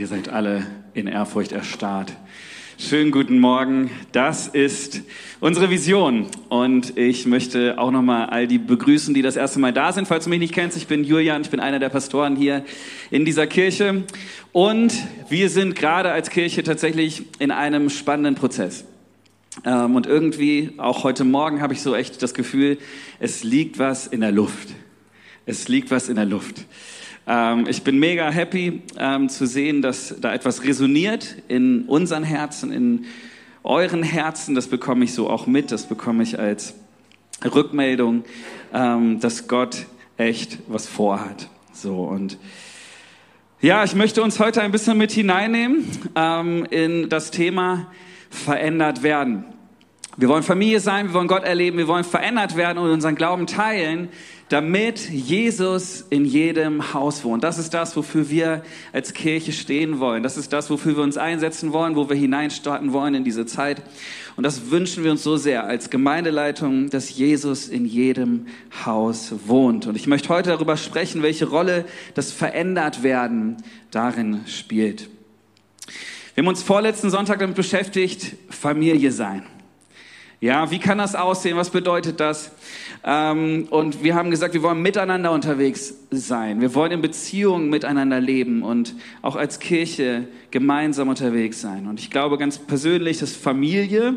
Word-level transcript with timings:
Ihr 0.00 0.06
seid 0.06 0.30
alle 0.30 0.66
in 0.94 1.06
Ehrfurcht 1.06 1.52
erstarrt. 1.52 2.14
Schönen 2.78 3.10
guten 3.10 3.38
Morgen. 3.38 3.90
Das 4.12 4.48
ist 4.48 5.02
unsere 5.40 5.68
Vision. 5.68 6.26
Und 6.48 6.96
ich 6.96 7.26
möchte 7.26 7.78
auch 7.78 7.90
nochmal 7.90 8.30
all 8.30 8.46
die 8.46 8.56
begrüßen, 8.56 9.12
die 9.12 9.20
das 9.20 9.36
erste 9.36 9.58
Mal 9.58 9.74
da 9.74 9.92
sind. 9.92 10.08
Falls 10.08 10.24
du 10.24 10.30
mich 10.30 10.38
nicht 10.38 10.54
kennst, 10.54 10.78
ich 10.78 10.86
bin 10.86 11.04
Julian, 11.04 11.42
ich 11.42 11.50
bin 11.50 11.60
einer 11.60 11.78
der 11.80 11.90
Pastoren 11.90 12.34
hier 12.34 12.64
in 13.10 13.26
dieser 13.26 13.46
Kirche. 13.46 14.04
Und 14.52 14.94
wir 15.28 15.50
sind 15.50 15.76
gerade 15.76 16.10
als 16.10 16.30
Kirche 16.30 16.62
tatsächlich 16.62 17.24
in 17.38 17.50
einem 17.50 17.90
spannenden 17.90 18.36
Prozess. 18.36 18.86
Ähm, 19.66 19.96
und 19.96 20.06
irgendwie, 20.06 20.70
auch 20.78 21.04
heute 21.04 21.24
Morgen, 21.24 21.60
habe 21.60 21.74
ich 21.74 21.82
so 21.82 21.94
echt 21.94 22.22
das 22.22 22.32
Gefühl, 22.32 22.78
es 23.18 23.44
liegt 23.44 23.78
was 23.78 24.06
in 24.06 24.22
der 24.22 24.32
Luft. 24.32 24.70
Es 25.44 25.68
liegt 25.68 25.90
was 25.90 26.08
in 26.08 26.16
der 26.16 26.24
Luft. 26.24 26.64
Ähm, 27.32 27.66
ich 27.68 27.84
bin 27.84 28.00
mega 28.00 28.28
happy 28.28 28.82
ähm, 28.98 29.28
zu 29.28 29.46
sehen, 29.46 29.82
dass 29.82 30.16
da 30.20 30.34
etwas 30.34 30.64
resoniert 30.64 31.36
in 31.46 31.84
unseren 31.84 32.24
Herzen, 32.24 32.72
in 32.72 33.04
euren 33.62 34.02
Herzen. 34.02 34.56
Das 34.56 34.66
bekomme 34.66 35.04
ich 35.04 35.14
so 35.14 35.30
auch 35.30 35.46
mit, 35.46 35.70
das 35.70 35.86
bekomme 35.86 36.24
ich 36.24 36.40
als 36.40 36.74
Rückmeldung, 37.44 38.24
ähm, 38.74 39.20
dass 39.20 39.46
Gott 39.46 39.86
echt 40.16 40.58
was 40.66 40.88
vorhat. 40.88 41.48
So 41.72 42.02
und 42.02 42.36
ja, 43.60 43.84
ich 43.84 43.94
möchte 43.94 44.22
uns 44.22 44.40
heute 44.40 44.60
ein 44.62 44.72
bisschen 44.72 44.98
mit 44.98 45.12
hineinnehmen 45.12 45.84
ähm, 46.16 46.66
in 46.70 47.08
das 47.10 47.30
Thema 47.30 47.92
verändert 48.28 49.04
werden. 49.04 49.44
Wir 50.16 50.28
wollen 50.28 50.42
Familie 50.42 50.80
sein, 50.80 51.08
wir 51.08 51.14
wollen 51.14 51.28
Gott 51.28 51.44
erleben, 51.44 51.78
wir 51.78 51.86
wollen 51.86 52.04
verändert 52.04 52.56
werden 52.56 52.78
und 52.78 52.90
unseren 52.90 53.14
Glauben 53.14 53.46
teilen, 53.46 54.08
damit 54.50 55.08
Jesus 55.08 56.04
in 56.10 56.24
jedem 56.24 56.92
Haus 56.92 57.22
wohnt. 57.22 57.44
Das 57.44 57.56
ist 57.56 57.72
das, 57.72 57.96
wofür 57.96 58.30
wir 58.30 58.64
als 58.92 59.14
Kirche 59.14 59.52
stehen 59.52 60.00
wollen. 60.00 60.24
Das 60.24 60.36
ist 60.36 60.52
das, 60.52 60.68
wofür 60.70 60.96
wir 60.96 61.04
uns 61.04 61.16
einsetzen 61.16 61.72
wollen, 61.72 61.94
wo 61.94 62.08
wir 62.08 62.16
hineinstarten 62.16 62.92
wollen 62.92 63.14
in 63.14 63.22
diese 63.22 63.46
Zeit. 63.46 63.80
Und 64.34 64.42
das 64.42 64.72
wünschen 64.72 65.04
wir 65.04 65.12
uns 65.12 65.22
so 65.22 65.36
sehr 65.36 65.64
als 65.64 65.88
Gemeindeleitung, 65.88 66.90
dass 66.90 67.16
Jesus 67.16 67.68
in 67.68 67.84
jedem 67.84 68.46
Haus 68.84 69.32
wohnt. 69.46 69.86
Und 69.86 69.94
ich 69.94 70.08
möchte 70.08 70.28
heute 70.30 70.50
darüber 70.50 70.76
sprechen, 70.76 71.22
welche 71.22 71.46
Rolle 71.46 71.84
das 72.14 72.32
Verändertwerden 72.32 73.58
darin 73.92 74.40
spielt. 74.46 75.08
Wir 76.34 76.42
haben 76.42 76.48
uns 76.48 76.64
vorletzten 76.64 77.10
Sonntag 77.10 77.38
damit 77.38 77.54
beschäftigt, 77.54 78.34
Familie 78.48 79.12
sein. 79.12 79.44
Ja, 80.40 80.70
wie 80.70 80.78
kann 80.78 80.96
das 80.96 81.14
aussehen? 81.14 81.58
Was 81.58 81.68
bedeutet 81.68 82.18
das? 82.18 82.52
Ähm, 83.04 83.68
und 83.68 84.02
wir 84.02 84.14
haben 84.14 84.30
gesagt, 84.30 84.54
wir 84.54 84.62
wollen 84.62 84.80
miteinander 84.80 85.32
unterwegs 85.32 85.94
sein. 86.10 86.62
Wir 86.62 86.74
wollen 86.74 86.92
in 86.92 87.02
Beziehungen 87.02 87.68
miteinander 87.68 88.20
leben 88.20 88.62
und 88.62 88.94
auch 89.20 89.36
als 89.36 89.58
Kirche 89.58 90.28
gemeinsam 90.50 91.08
unterwegs 91.08 91.60
sein. 91.60 91.86
Und 91.86 92.00
ich 92.00 92.10
glaube 92.10 92.38
ganz 92.38 92.58
persönlich, 92.58 93.18
dass 93.18 93.36
Familie, 93.36 94.16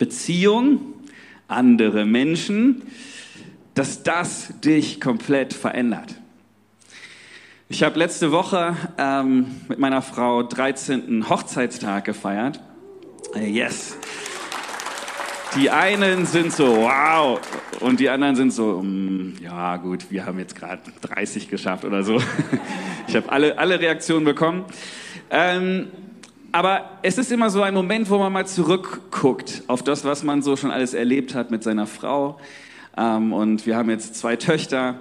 Beziehung, 0.00 0.94
andere 1.46 2.06
Menschen, 2.06 2.82
dass 3.74 4.02
das 4.02 4.52
dich 4.64 5.00
komplett 5.00 5.52
verändert. 5.54 6.16
Ich 7.68 7.84
habe 7.84 8.00
letzte 8.00 8.32
Woche 8.32 8.76
ähm, 8.98 9.46
mit 9.68 9.78
meiner 9.78 10.02
Frau 10.02 10.42
13. 10.42 11.28
Hochzeitstag 11.28 12.04
gefeiert. 12.04 12.60
Yes. 13.36 13.96
Die 15.54 15.70
einen 15.70 16.26
sind 16.26 16.52
so, 16.52 16.76
wow, 16.76 17.40
und 17.80 18.00
die 18.00 18.10
anderen 18.10 18.36
sind 18.36 18.52
so, 18.52 18.82
mm, 18.82 19.36
ja 19.42 19.76
gut, 19.76 20.10
wir 20.10 20.26
haben 20.26 20.38
jetzt 20.38 20.56
gerade 20.56 20.82
30 21.02 21.48
geschafft 21.48 21.84
oder 21.84 22.02
so. 22.02 22.20
Ich 23.08 23.14
habe 23.14 23.30
alle, 23.30 23.56
alle 23.56 23.78
Reaktionen 23.78 24.24
bekommen. 24.24 24.64
Ähm, 25.30 25.86
aber 26.50 26.98
es 27.02 27.18
ist 27.18 27.30
immer 27.30 27.50
so 27.50 27.62
ein 27.62 27.72
Moment, 27.72 28.10
wo 28.10 28.18
man 28.18 28.32
mal 28.32 28.46
zurückguckt 28.46 29.62
auf 29.68 29.84
das, 29.84 30.04
was 30.04 30.24
man 30.24 30.42
so 30.42 30.56
schon 30.56 30.72
alles 30.72 30.92
erlebt 30.92 31.34
hat 31.34 31.52
mit 31.52 31.62
seiner 31.62 31.86
Frau. 31.86 32.40
Ähm, 32.96 33.32
und 33.32 33.64
wir 33.64 33.76
haben 33.76 33.90
jetzt 33.90 34.16
zwei 34.16 34.34
Töchter, 34.36 35.00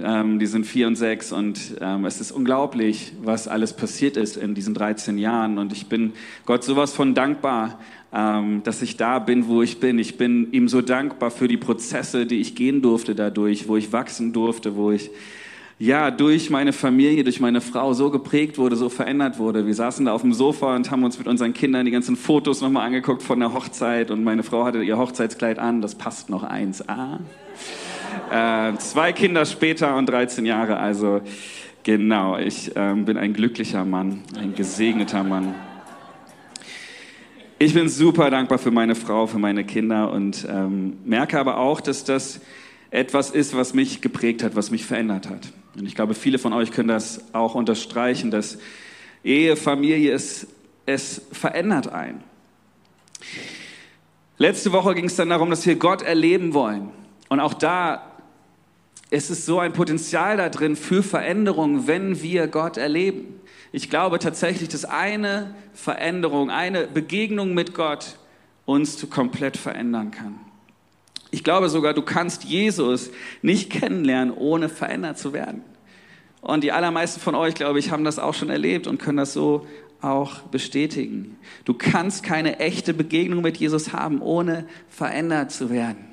ähm, 0.00 0.38
die 0.38 0.46
sind 0.46 0.64
vier 0.64 0.86
und 0.86 0.96
sechs. 0.96 1.30
Und 1.30 1.76
ähm, 1.80 2.04
es 2.04 2.20
ist 2.20 2.32
unglaublich, 2.32 3.12
was 3.22 3.46
alles 3.46 3.74
passiert 3.74 4.16
ist 4.16 4.36
in 4.36 4.54
diesen 4.54 4.74
13 4.74 5.18
Jahren. 5.18 5.58
Und 5.58 5.72
ich 5.72 5.88
bin 5.88 6.14
Gott 6.46 6.64
sowas 6.64 6.92
von 6.92 7.14
dankbar, 7.14 7.78
dass 8.14 8.80
ich 8.80 8.96
da 8.96 9.18
bin, 9.18 9.48
wo 9.48 9.62
ich 9.62 9.80
bin. 9.80 9.98
Ich 9.98 10.16
bin 10.16 10.52
ihm 10.52 10.68
so 10.68 10.82
dankbar 10.82 11.32
für 11.32 11.48
die 11.48 11.56
Prozesse, 11.56 12.26
die 12.26 12.40
ich 12.40 12.54
gehen 12.54 12.80
durfte 12.80 13.16
dadurch, 13.16 13.66
wo 13.66 13.76
ich 13.76 13.92
wachsen 13.92 14.32
durfte, 14.32 14.76
wo 14.76 14.92
ich 14.92 15.10
ja 15.78 16.10
durch 16.10 16.50
meine 16.50 16.72
Familie, 16.72 17.24
durch 17.24 17.40
meine 17.40 17.60
Frau 17.60 17.92
so 17.92 18.10
geprägt 18.10 18.58
wurde, 18.58 18.76
so 18.76 18.88
verändert 18.88 19.38
wurde. 19.38 19.66
Wir 19.66 19.74
saßen 19.74 20.06
da 20.06 20.12
auf 20.12 20.22
dem 20.22 20.32
Sofa 20.32 20.74
und 20.76 20.90
haben 20.90 21.04
uns 21.04 21.18
mit 21.18 21.26
unseren 21.26 21.52
Kindern 21.52 21.84
die 21.84 21.90
ganzen 21.90 22.16
Fotos 22.16 22.60
nochmal 22.60 22.86
angeguckt 22.86 23.22
von 23.22 23.40
der 23.40 23.52
Hochzeit 23.52 24.10
und 24.10 24.22
meine 24.22 24.42
Frau 24.42 24.64
hatte 24.64 24.82
ihr 24.82 24.96
Hochzeitskleid 24.96 25.58
an, 25.58 25.82
das 25.82 25.94
passt 25.96 26.30
noch 26.30 26.44
eins. 26.44 26.88
Ah. 26.88 27.18
Äh, 28.30 28.76
zwei 28.78 29.12
Kinder 29.12 29.44
später 29.44 29.96
und 29.96 30.06
13 30.06 30.46
Jahre, 30.46 30.76
also 30.76 31.20
genau, 31.82 32.38
ich 32.38 32.76
äh, 32.76 32.94
bin 32.94 33.16
ein 33.16 33.32
glücklicher 33.32 33.84
Mann, 33.84 34.22
ein 34.38 34.54
gesegneter 34.54 35.24
Mann. 35.24 35.54
Ich 37.60 37.72
bin 37.72 37.88
super 37.88 38.30
dankbar 38.30 38.58
für 38.58 38.72
meine 38.72 38.96
Frau, 38.96 39.28
für 39.28 39.38
meine 39.38 39.64
Kinder 39.64 40.10
und 40.10 40.44
ähm, 40.50 40.98
merke 41.04 41.38
aber 41.38 41.58
auch, 41.58 41.80
dass 41.80 42.02
das 42.02 42.40
etwas 42.90 43.30
ist, 43.30 43.56
was 43.56 43.74
mich 43.74 44.00
geprägt 44.00 44.42
hat, 44.42 44.56
was 44.56 44.72
mich 44.72 44.84
verändert 44.84 45.30
hat. 45.30 45.52
Und 45.76 45.86
ich 45.86 45.94
glaube, 45.94 46.14
viele 46.14 46.38
von 46.38 46.52
euch 46.52 46.72
können 46.72 46.88
das 46.88 47.32
auch 47.32 47.54
unterstreichen, 47.54 48.32
dass 48.32 48.58
Ehe, 49.22 49.54
Familie, 49.54 50.12
es, 50.12 50.48
es 50.84 51.22
verändert 51.30 51.92
einen. 51.92 52.24
Letzte 54.36 54.72
Woche 54.72 54.96
ging 54.96 55.04
es 55.04 55.14
dann 55.14 55.28
darum, 55.28 55.48
dass 55.48 55.64
wir 55.64 55.76
Gott 55.76 56.02
erleben 56.02 56.54
wollen. 56.54 56.90
Und 57.28 57.38
auch 57.38 57.54
da 57.54 58.02
ist 59.10 59.30
es 59.30 59.46
so 59.46 59.60
ein 59.60 59.72
Potenzial 59.72 60.38
da 60.38 60.48
drin 60.48 60.74
für 60.74 61.04
Veränderung, 61.04 61.86
wenn 61.86 62.20
wir 62.20 62.48
Gott 62.48 62.78
erleben. 62.78 63.40
Ich 63.74 63.90
glaube 63.90 64.20
tatsächlich, 64.20 64.68
dass 64.68 64.84
eine 64.84 65.52
Veränderung, 65.74 66.48
eine 66.48 66.86
Begegnung 66.86 67.54
mit 67.54 67.74
Gott 67.74 68.18
uns 68.66 69.10
komplett 69.10 69.56
verändern 69.56 70.12
kann. 70.12 70.38
Ich 71.32 71.42
glaube 71.42 71.68
sogar, 71.68 71.92
du 71.92 72.02
kannst 72.02 72.44
Jesus 72.44 73.10
nicht 73.42 73.70
kennenlernen, 73.70 74.32
ohne 74.32 74.68
verändert 74.68 75.18
zu 75.18 75.32
werden. 75.32 75.62
Und 76.40 76.62
die 76.62 76.70
allermeisten 76.70 77.18
von 77.18 77.34
euch, 77.34 77.56
glaube 77.56 77.80
ich, 77.80 77.90
haben 77.90 78.04
das 78.04 78.20
auch 78.20 78.34
schon 78.34 78.48
erlebt 78.48 78.86
und 78.86 78.98
können 78.98 79.16
das 79.16 79.32
so 79.32 79.66
auch 80.00 80.42
bestätigen. 80.42 81.36
Du 81.64 81.74
kannst 81.74 82.22
keine 82.22 82.60
echte 82.60 82.94
Begegnung 82.94 83.42
mit 83.42 83.56
Jesus 83.56 83.92
haben, 83.92 84.22
ohne 84.22 84.68
verändert 84.88 85.50
zu 85.50 85.68
werden. 85.68 86.04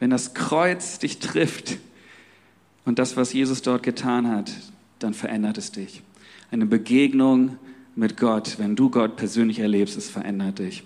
Wenn 0.00 0.10
das 0.10 0.34
Kreuz 0.34 0.98
dich 0.98 1.20
trifft 1.20 1.78
und 2.84 2.98
das, 2.98 3.16
was 3.16 3.32
Jesus 3.32 3.62
dort 3.62 3.84
getan 3.84 4.28
hat, 4.28 4.50
dann 4.98 5.14
verändert 5.14 5.58
es 5.58 5.72
dich. 5.72 6.02
Eine 6.50 6.66
Begegnung 6.66 7.58
mit 7.94 8.16
Gott, 8.16 8.58
wenn 8.58 8.76
du 8.76 8.90
Gott 8.90 9.16
persönlich 9.16 9.58
erlebst, 9.58 9.96
es 9.96 10.10
verändert 10.10 10.58
dich. 10.58 10.82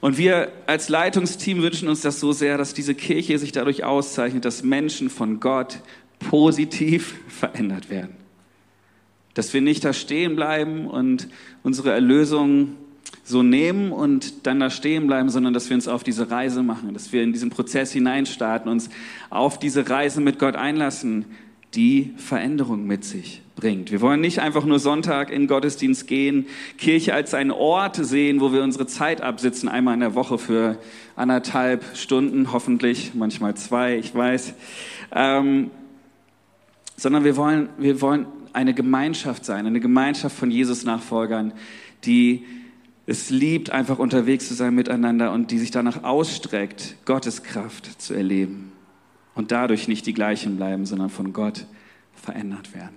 Und 0.00 0.16
wir 0.16 0.52
als 0.66 0.88
Leitungsteam 0.88 1.60
wünschen 1.60 1.88
uns 1.88 2.02
das 2.02 2.20
so 2.20 2.32
sehr, 2.32 2.56
dass 2.56 2.72
diese 2.72 2.94
Kirche 2.94 3.38
sich 3.38 3.52
dadurch 3.52 3.84
auszeichnet, 3.84 4.44
dass 4.44 4.62
Menschen 4.62 5.10
von 5.10 5.40
Gott 5.40 5.80
positiv 6.18 7.14
verändert 7.28 7.90
werden. 7.90 8.16
Dass 9.34 9.52
wir 9.54 9.60
nicht 9.60 9.84
da 9.84 9.92
stehen 9.92 10.36
bleiben 10.36 10.86
und 10.86 11.28
unsere 11.62 11.92
Erlösung 11.92 12.76
so 13.24 13.42
nehmen 13.42 13.92
und 13.92 14.46
dann 14.46 14.60
da 14.60 14.70
stehen 14.70 15.06
bleiben, 15.06 15.28
sondern 15.28 15.52
dass 15.52 15.68
wir 15.68 15.74
uns 15.74 15.86
auf 15.88 16.02
diese 16.02 16.30
Reise 16.30 16.62
machen, 16.62 16.94
dass 16.94 17.12
wir 17.12 17.22
in 17.22 17.32
diesen 17.32 17.50
Prozess 17.50 17.92
hineinstarten, 17.92 18.70
uns 18.70 18.88
auf 19.30 19.58
diese 19.58 19.88
Reise 19.88 20.20
mit 20.20 20.38
Gott 20.38 20.56
einlassen, 20.56 21.26
die 21.74 22.14
Veränderung 22.16 22.86
mit 22.86 23.04
sich 23.04 23.42
bringt. 23.54 23.90
Wir 23.90 24.00
wollen 24.00 24.20
nicht 24.20 24.38
einfach 24.38 24.64
nur 24.64 24.78
Sonntag 24.78 25.30
in 25.30 25.46
Gottesdienst 25.46 26.06
gehen, 26.06 26.46
Kirche 26.78 27.12
als 27.12 27.34
einen 27.34 27.50
Ort 27.50 27.96
sehen, 27.96 28.40
wo 28.40 28.52
wir 28.52 28.62
unsere 28.62 28.86
Zeit 28.86 29.20
absitzen, 29.20 29.68
einmal 29.68 29.94
in 29.94 30.00
der 30.00 30.14
Woche 30.14 30.38
für 30.38 30.78
anderthalb 31.16 31.84
Stunden, 31.96 32.52
hoffentlich, 32.52 33.12
manchmal 33.14 33.54
zwei, 33.56 33.98
ich 33.98 34.14
weiß, 34.14 34.54
ähm, 35.12 35.70
sondern 36.96 37.24
wir 37.24 37.36
wollen, 37.36 37.68
wir 37.78 38.00
wollen 38.00 38.26
eine 38.52 38.74
Gemeinschaft 38.74 39.44
sein, 39.44 39.66
eine 39.66 39.80
Gemeinschaft 39.80 40.36
von 40.36 40.50
Jesus-Nachfolgern, 40.50 41.52
die 42.04 42.44
es 43.06 43.30
liebt, 43.30 43.70
einfach 43.70 43.98
unterwegs 43.98 44.48
zu 44.48 44.54
sein 44.54 44.74
miteinander 44.74 45.32
und 45.32 45.50
die 45.50 45.58
sich 45.58 45.70
danach 45.70 46.04
ausstreckt, 46.04 46.96
Gottes 47.04 47.42
Kraft 47.42 48.00
zu 48.00 48.14
erleben 48.14 48.67
und 49.38 49.52
dadurch 49.52 49.86
nicht 49.86 50.04
die 50.04 50.14
gleichen 50.14 50.56
bleiben, 50.56 50.84
sondern 50.84 51.10
von 51.10 51.32
Gott 51.32 51.64
verändert 52.20 52.74
werden. 52.74 52.96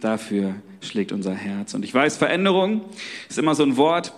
Dafür 0.00 0.54
schlägt 0.80 1.12
unser 1.12 1.34
Herz. 1.34 1.74
Und 1.74 1.84
ich 1.84 1.92
weiß, 1.92 2.16
Veränderung 2.16 2.80
ist 3.28 3.38
immer 3.38 3.54
so 3.54 3.62
ein 3.62 3.76
Wort, 3.76 4.14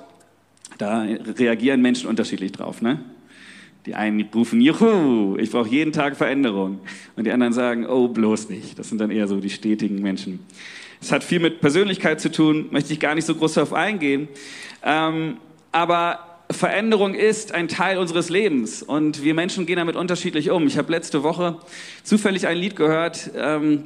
da 0.79 1.03
reagieren 1.03 1.83
Menschen 1.83 2.09
unterschiedlich 2.09 2.53
drauf. 2.53 2.81
Ne? 2.81 3.01
Die 3.87 3.97
einen 3.97 4.29
rufen, 4.33 4.61
juhu, 4.61 5.37
ich 5.37 5.51
brauche 5.51 5.69
jeden 5.69 5.93
Tag 5.93 6.17
Veränderung. 6.17 6.79
Und 7.17 7.25
die 7.25 7.33
anderen 7.33 7.53
sagen, 7.53 7.87
oh, 7.87 8.07
bloß 8.07 8.51
nicht. 8.51 8.79
Das 8.79 8.89
sind 8.89 9.01
dann 9.01 9.11
eher 9.11 9.27
so 9.27 9.41
die 9.41 9.51
stetigen 9.51 10.01
Menschen. 10.01 10.39
Es 11.01 11.11
hat 11.11 11.25
viel 11.25 11.41
mit 11.41 11.61
Persönlichkeit 11.61 12.21
zu 12.21 12.31
tun, 12.31 12.69
möchte 12.71 12.93
ich 12.93 13.01
gar 13.01 13.17
nicht 13.17 13.25
so 13.25 13.35
groß 13.35 13.55
darauf 13.55 13.73
eingehen. 13.73 14.29
Ähm, 14.85 15.39
aber 15.73 16.21
Veränderung 16.51 17.15
ist 17.15 17.53
ein 17.53 17.69
Teil 17.69 17.99
unseres 17.99 18.31
Lebens 18.31 18.83
und 18.83 19.23
wir 19.23 19.35
Menschen 19.35 19.67
gehen 19.67 19.77
damit 19.77 19.97
unterschiedlich 19.97 20.51
um. 20.51 20.67
Ich 20.67 20.79
habe 20.79 20.91
letzte 20.91 21.23
Woche 21.23 21.59
zufällig 22.03 22.47
ein 22.47 22.57
Lied 22.57 22.75
gehört, 22.75 23.31
ähm, 23.37 23.85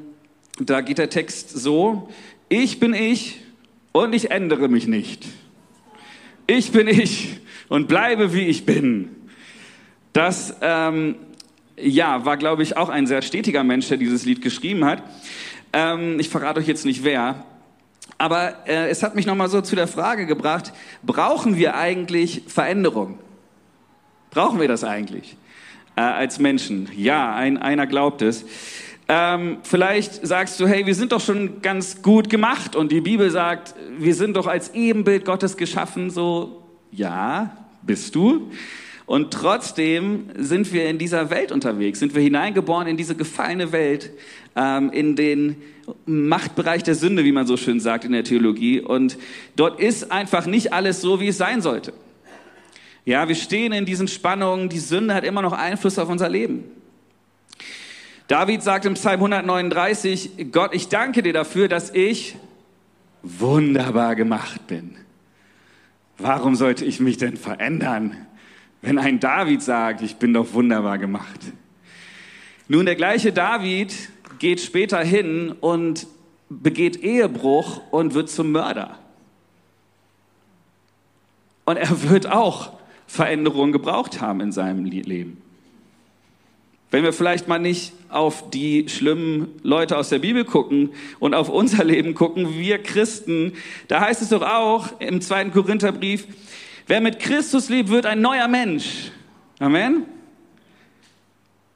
da 0.59 0.81
geht 0.81 0.99
der 0.99 1.11
Text 1.11 1.51
so, 1.51 2.09
ich 2.49 2.79
bin 2.79 2.95
ich 2.95 3.41
und 3.93 4.15
ich 4.15 4.31
ändere 4.31 4.69
mich 4.69 4.87
nicht. 4.87 5.27
Ich 6.47 6.73
bin 6.73 6.87
ich 6.87 7.41
und 7.69 7.89
bleibe 7.89 8.35
wie 8.35 8.47
ich 8.47 8.67
bin. 8.67 9.09
Das 10.13 10.55
ähm, 10.61 11.17
ja, 11.77 12.25
war, 12.25 12.37
glaube 12.37 12.63
ich, 12.63 12.77
auch 12.77 12.91
ein 12.91 13.07
sehr 13.07 13.23
stetiger 13.23 13.65
Mensch, 13.65 13.89
der 13.89 13.97
dieses 13.97 14.25
Lied 14.25 14.43
geschrieben 14.43 14.85
hat. 14.85 15.03
Ähm, 15.73 16.21
ich 16.21 16.29
verrate 16.29 16.61
euch 16.61 16.69
jetzt 16.69 16.85
nicht 16.85 17.03
wer. 17.03 17.45
Aber 18.23 18.69
äh, 18.69 18.89
es 18.89 19.03
hat 19.03 19.17
mich 19.17 19.27
nochmal 19.27 19.49
so 19.49 19.63
zu 19.63 19.75
der 19.75 19.89
Frage 19.89 20.27
gebracht, 20.27 20.73
brauchen 21.03 21.57
wir 21.57 21.75
eigentlich 21.75 22.45
Veränderung? 22.47 23.19
Brauchen 24.31 24.61
wir 24.61 24.69
das 24.69 24.85
eigentlich 24.85 25.37
äh, 25.97 26.03
als 26.03 26.39
Menschen? 26.39 26.89
Ja, 26.95 27.35
ein, 27.35 27.59
einer 27.59 27.89
glaubt 27.89 28.23
es. 28.23 28.45
Ähm, 29.09 29.57
vielleicht 29.65 30.25
sagst 30.25 30.61
du, 30.61 30.69
hey, 30.69 30.87
wir 30.87 30.95
sind 30.95 31.11
doch 31.11 31.21
schon 31.21 31.63
ganz 31.63 32.01
gut 32.01 32.31
gemacht 32.31 32.77
und 32.77 32.93
die 32.93 33.01
Bibel 33.01 33.29
sagt, 33.29 33.75
wir 33.99 34.15
sind 34.15 34.37
doch 34.37 34.47
als 34.47 34.73
Ebenbild 34.73 35.25
Gottes 35.25 35.57
geschaffen. 35.57 36.09
So, 36.09 36.63
ja, 36.93 37.57
bist 37.83 38.15
du. 38.15 38.53
Und 39.05 39.33
trotzdem 39.33 40.27
sind 40.39 40.73
wir 40.73 40.89
in 40.89 40.99
dieser 40.99 41.29
Welt 41.31 41.51
unterwegs, 41.51 41.99
sind 41.99 42.15
wir 42.15 42.23
hineingeboren 42.23 42.87
in 42.87 42.97
diese 42.97 43.17
gefallene 43.17 43.73
Welt, 43.73 44.13
ähm, 44.55 44.93
in 44.93 45.17
den 45.17 45.57
Machtbereich 46.07 46.83
der 46.83 46.95
Sünde, 46.95 47.25
wie 47.25 47.33
man 47.33 47.47
so 47.47 47.57
schön 47.57 47.81
sagt 47.81 48.05
in 48.05 48.13
der 48.13 48.25
Theologie. 48.25 48.81
Und 48.81 49.19
dort 49.57 49.81
ist 49.81 50.13
einfach 50.13 50.47
nicht 50.47 50.73
alles 50.73 51.01
so, 51.01 51.21
wie 51.21 51.29
es 51.29 51.39
sein 51.39 51.61
sollte. 51.61 51.93
Ja, 53.05 53.29
wir 53.29 53.35
stehen 53.35 53.73
in 53.73 53.85
diesen 53.85 54.09
Spannungen. 54.09 54.69
Die 54.69 54.79
Sünde 54.79 55.15
hat 55.15 55.25
immer 55.25 55.43
noch 55.43 55.53
Einfluss 55.53 55.99
auf 55.99 56.09
unser 56.09 56.29
Leben. 56.29 56.65
David 58.29 58.63
sagt 58.63 58.85
im 58.85 58.95
Psalm 58.95 59.21
139, 59.21 60.51
Gott, 60.53 60.75
ich 60.75 60.89
danke 60.89 61.23
dir 61.23 61.33
dafür, 61.33 61.69
dass 61.69 61.91
ich 61.91 62.37
wunderbar 63.23 64.15
gemacht 64.15 64.67
bin. 64.67 64.97
Warum 66.19 66.55
sollte 66.55 66.85
ich 66.85 67.01
mich 67.01 67.17
denn 67.17 67.37
verändern, 67.37 68.17
wenn 68.81 68.99
ein 68.99 69.19
David 69.19 69.63
sagt, 69.63 70.03
ich 70.03 70.17
bin 70.17 70.33
doch 70.33 70.53
wunderbar 70.53 70.99
gemacht? 70.99 71.41
Nun, 72.69 72.87
der 72.87 72.95
gleiche 72.95 73.33
David 73.33 73.93
geht 74.43 74.61
später 74.61 74.99
hin 74.99 75.55
und 75.61 76.09
begeht 76.51 76.97
Ehebruch 76.97 77.81
und 77.93 78.13
wird 78.13 78.29
zum 78.29 78.51
Mörder. 78.51 78.99
Und 81.65 81.77
er 81.77 82.11
wird 82.11 82.27
auch 82.27 82.73
Veränderungen 83.07 83.71
gebraucht 83.71 84.21
haben 84.21 84.41
in 84.41 84.51
seinem 84.51 84.85
Leben. 84.85 85.41
Wenn 86.91 87.05
wir 87.05 87.13
vielleicht 87.13 87.47
mal 87.47 87.61
nicht 87.61 87.93
auf 88.09 88.51
die 88.51 88.89
schlimmen 88.89 89.47
Leute 89.63 89.97
aus 89.97 90.09
der 90.09 90.19
Bibel 90.19 90.45
gucken 90.45 90.91
und 91.21 91.35
auf 91.35 91.49
unser 91.49 91.85
Leben 91.85 92.15
gucken, 92.15 92.59
wir 92.59 92.83
Christen, 92.83 93.53
da 93.87 94.01
heißt 94.01 94.23
es 94.23 94.31
doch 94.31 94.43
auch 94.43 95.01
im 95.01 95.21
zweiten 95.21 95.53
Korintherbrief, 95.53 96.27
wer 96.89 97.01
mit 97.01 97.21
Christus 97.21 97.69
lebt, 97.69 97.91
wird 97.91 98.07
ein 98.07 98.21
neuer 98.21 98.49
Mensch. 98.49 99.13
Amen. 99.61 100.05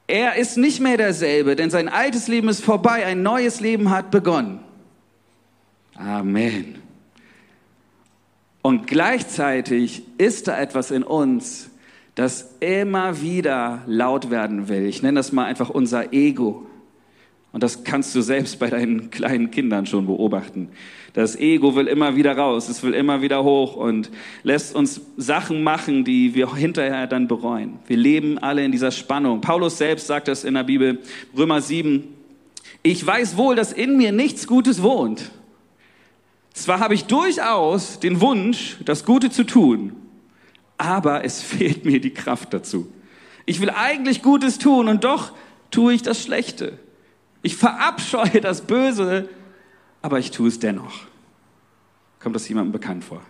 Er 0.07 0.35
ist 0.35 0.57
nicht 0.57 0.79
mehr 0.79 0.95
derselbe, 0.95 1.57
denn 1.57 1.69
sein 1.69 1.89
altes 1.89 2.29
Leben 2.29 2.47
ist 2.47 2.63
vorbei, 2.63 3.05
ein 3.05 3.23
neues 3.23 3.59
Leben 3.59 3.89
hat 3.89 4.09
begonnen. 4.09 4.59
Amen. 5.95 6.75
Und 8.61 8.87
gleichzeitig 8.87 10.03
ist 10.17 10.47
da 10.47 10.57
etwas 10.59 10.91
in 10.91 11.03
uns, 11.03 11.69
das 12.15 12.55
immer 12.59 13.21
wieder 13.21 13.83
laut 13.85 14.29
werden 14.29 14.69
will. 14.69 14.85
Ich 14.85 15.03
nenne 15.03 15.19
das 15.19 15.31
mal 15.31 15.45
einfach 15.45 15.69
unser 15.69 16.13
Ego. 16.13 16.66
Und 17.57 17.63
das 17.63 17.83
kannst 17.83 18.13
du 18.13 18.21
selbst 18.21 18.59
bei 18.59 18.69
deinen 18.69 19.09
kleinen 19.09 19.49
Kindern 19.49 19.87
schon 19.87 20.05
beobachten. 20.05 20.69
Das 21.13 21.35
Ego 21.35 21.75
will 21.75 21.87
immer 21.87 22.15
wieder 22.15 22.37
raus, 22.37 22.69
es 22.69 22.83
will 22.83 22.93
immer 22.93 23.23
wieder 23.23 23.43
hoch 23.43 23.75
und 23.75 24.11
lässt 24.43 24.75
uns 24.75 25.01
Sachen 25.17 25.63
machen, 25.63 26.03
die 26.03 26.35
wir 26.35 26.53
hinterher 26.53 27.07
dann 27.07 27.27
bereuen. 27.27 27.79
Wir 27.87 27.97
leben 27.97 28.37
alle 28.37 28.63
in 28.63 28.71
dieser 28.71 28.91
Spannung. 28.91 29.41
Paulus 29.41 29.79
selbst 29.79 30.05
sagt 30.05 30.27
das 30.27 30.43
in 30.43 30.53
der 30.53 30.65
Bibel, 30.65 30.99
Römer 31.35 31.59
7. 31.59 32.03
Ich 32.83 33.03
weiß 33.03 33.37
wohl, 33.37 33.55
dass 33.55 33.73
in 33.73 33.97
mir 33.97 34.11
nichts 34.11 34.45
Gutes 34.45 34.83
wohnt. 34.83 35.31
Zwar 36.53 36.79
habe 36.79 36.93
ich 36.93 37.05
durchaus 37.05 37.99
den 37.99 38.21
Wunsch, 38.21 38.77
das 38.85 39.03
Gute 39.03 39.31
zu 39.31 39.43
tun, 39.43 39.93
aber 40.77 41.25
es 41.25 41.41
fehlt 41.41 41.85
mir 41.85 41.99
die 41.99 42.13
Kraft 42.13 42.53
dazu. 42.53 42.93
Ich 43.47 43.59
will 43.61 43.71
eigentlich 43.71 44.21
Gutes 44.21 44.59
tun 44.59 44.87
und 44.87 45.03
doch 45.03 45.31
tue 45.71 45.95
ich 45.95 46.03
das 46.03 46.21
Schlechte. 46.21 46.77
Ich 47.41 47.55
verabscheue 47.55 48.41
das 48.41 48.61
Böse, 48.61 49.29
aber 50.01 50.19
ich 50.19 50.31
tue 50.31 50.47
es 50.47 50.59
dennoch. 50.59 51.05
Kommt 52.19 52.35
das 52.35 52.47
jemandem 52.49 52.71
bekannt 52.71 53.03
vor? 53.03 53.21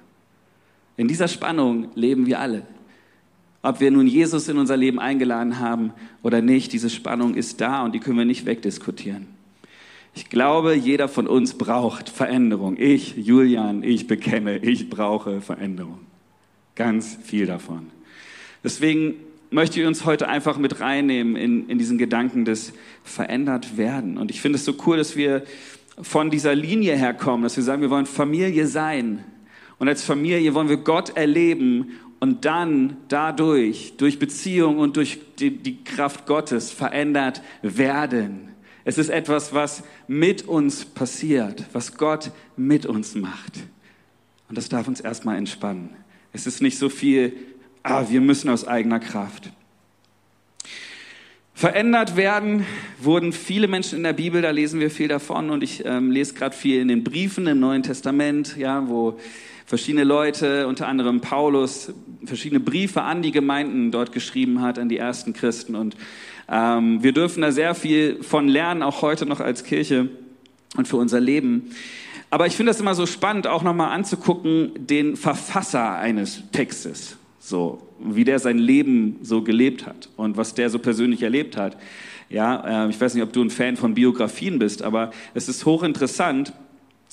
In 0.96 1.08
dieser 1.08 1.28
Spannung 1.28 1.90
leben 1.96 2.26
wir 2.26 2.40
alle. 2.40 2.66
Ob 3.62 3.80
wir 3.80 3.92
nun 3.92 4.08
Jesus 4.08 4.48
in 4.48 4.58
unser 4.58 4.78
Leben 4.78 5.00
eingeladen 5.00 5.60
haben 5.60 5.92
oder 6.24 6.42
nicht, 6.42 6.74
diese 6.74 6.90
Spannung 6.90 7.36
ist 7.36 7.60
da 7.60 7.84
und 7.84 7.94
die 7.94 8.00
können 8.00 8.18
wir 8.18 8.26
nicht 8.26 8.46
wegdiskutieren. 8.46 9.28
Ich 10.16 10.30
glaube, 10.30 10.74
jeder 10.74 11.08
von 11.08 11.28
uns 11.28 11.56
braucht 11.56 12.10
Veränderung. 12.10 12.76
Ich, 12.78 13.16
Julian, 13.18 13.84
ich 13.84 14.08
bekenne, 14.08 14.58
ich 14.58 14.90
brauche 14.90 15.42
Veränderung. 15.42 16.00
Ganz 16.76 17.20
viel 17.24 17.46
davon. 17.46 17.92
Deswegen 18.64 19.16
möchte 19.50 19.80
ich 19.80 19.88
uns 19.88 20.06
heute 20.06 20.28
einfach 20.28 20.58
mit 20.58 20.80
reinnehmen 20.80 21.36
in, 21.36 21.70
in 21.70 21.78
diesen 21.78 21.98
Gedanken 21.98 22.46
des 22.46 22.74
verändert 23.04 23.78
werden. 23.78 24.18
Und 24.18 24.32
ich 24.32 24.42
finde 24.42 24.58
es 24.58 24.66
so 24.66 24.76
cool, 24.86 24.98
dass 24.98 25.16
wir 25.16 25.44
von 26.02 26.30
dieser 26.30 26.54
Linie 26.54 26.96
herkommen, 26.96 27.44
dass 27.44 27.56
wir 27.56 27.64
sagen, 27.64 27.82
wir 27.82 27.90
wollen 27.90 28.06
Familie 28.06 28.68
sein. 28.68 29.24
Und 29.80 29.88
als 29.88 30.04
Familie 30.04 30.54
wollen 30.54 30.70
wir 30.70 30.78
Gott 30.78 31.16
erleben 31.16 31.92
und 32.20 32.46
dann 32.46 32.98
dadurch, 33.08 33.94
durch 33.98 34.20
Beziehung 34.20 34.80
und 34.80 34.98
durch 34.98 35.20
die, 35.40 35.52
die 35.52 35.84
Kraft 35.84 36.26
Gottes 36.26 36.72
verändert 36.72 37.42
werden. 37.62 38.50
Es 38.86 38.98
ist 38.98 39.10
etwas, 39.10 39.54
was 39.54 39.84
mit 40.08 40.48
uns 40.48 40.86
passiert, 40.86 41.66
was 41.74 41.98
Gott 41.98 42.32
mit 42.56 42.86
uns 42.86 43.16
macht. 43.16 43.58
Und 44.50 44.58
das 44.58 44.70
darf 44.70 44.88
uns 44.88 45.02
erstmal 45.02 45.38
entspannen. 45.38 45.90
Es 46.32 46.48
ist 46.48 46.62
nicht 46.62 46.78
so 46.78 46.90
viel 46.90 47.34
ah, 47.88 48.06
wir 48.10 48.22
müssen 48.22 48.50
aus 48.50 48.68
eigener 48.68 49.00
Kraft. 49.00 49.52
Verändert 51.54 52.16
werden 52.16 52.66
wurden 53.00 53.34
viele 53.34 53.68
Menschen 53.68 53.98
in 53.98 54.04
der 54.04 54.14
Bibel, 54.14 54.44
da 54.44 54.52
lesen 54.52 54.80
wir 54.80 54.92
viel 54.92 55.08
davon 55.08 55.50
und 55.50 55.64
ich 55.64 55.84
ähm, 55.86 56.12
lese 56.12 56.36
gerade 56.36 56.56
viel 56.56 56.80
in 56.80 56.88
den 56.88 57.04
Briefen 57.04 57.48
im 57.48 57.60
Neuen 57.60 57.82
Testament, 57.82 58.56
ja, 58.58 58.88
wo 58.88 59.18
verschiedene 59.66 60.04
Leute, 60.04 60.68
unter 60.68 60.88
anderem 60.88 61.20
Paulus, 61.20 61.92
verschiedene 62.26 62.60
Briefe 62.60 63.02
an 63.02 63.24
die 63.24 63.32
Gemeinden 63.32 63.92
dort 63.92 64.12
geschrieben 64.12 64.62
hat, 64.62 64.78
an 64.78 64.88
die 64.88 64.98
ersten 64.98 65.34
Christen 65.34 65.76
und 65.76 65.98
ähm, 66.48 67.02
wir 67.02 67.12
dürfen 67.12 67.42
da 67.42 67.52
sehr 67.52 67.74
viel 67.74 68.22
von 68.22 68.48
lernen, 68.48 68.84
auch 68.84 69.02
heute 69.02 69.26
noch 69.26 69.40
als 69.40 69.64
Kirche 69.64 70.10
und 70.76 70.88
für 70.88 70.98
unser 70.98 71.20
Leben. 71.20 71.72
Aber 72.30 72.46
ich 72.46 72.56
finde 72.56 72.72
das 72.72 72.80
immer 72.80 72.94
so 72.94 73.06
spannend, 73.06 73.48
auch 73.48 73.64
nochmal 73.64 73.94
anzugucken, 73.94 74.72
den 74.76 75.16
Verfasser 75.16 75.96
eines 75.96 76.44
Textes. 76.52 77.17
So, 77.48 77.82
wie 77.98 78.26
der 78.26 78.40
sein 78.40 78.58
Leben 78.58 79.20
so 79.22 79.42
gelebt 79.42 79.86
hat 79.86 80.10
und 80.18 80.36
was 80.36 80.54
der 80.54 80.70
so 80.70 80.80
persönlich 80.80 81.24
erlebt 81.24 81.56
hat. 81.56 81.78
Ja, 82.30 82.88
äh, 82.88 82.90
ich 82.90 83.00
weiß 83.00 83.14
nicht, 83.14 83.24
ob 83.24 83.32
du 83.32 83.42
ein 83.42 83.50
Fan 83.50 83.78
von 83.78 83.94
Biografien 83.94 84.60
bist, 84.60 84.82
aber 84.82 85.12
es 85.34 85.48
ist 85.48 85.66
hochinteressant, 85.66 86.52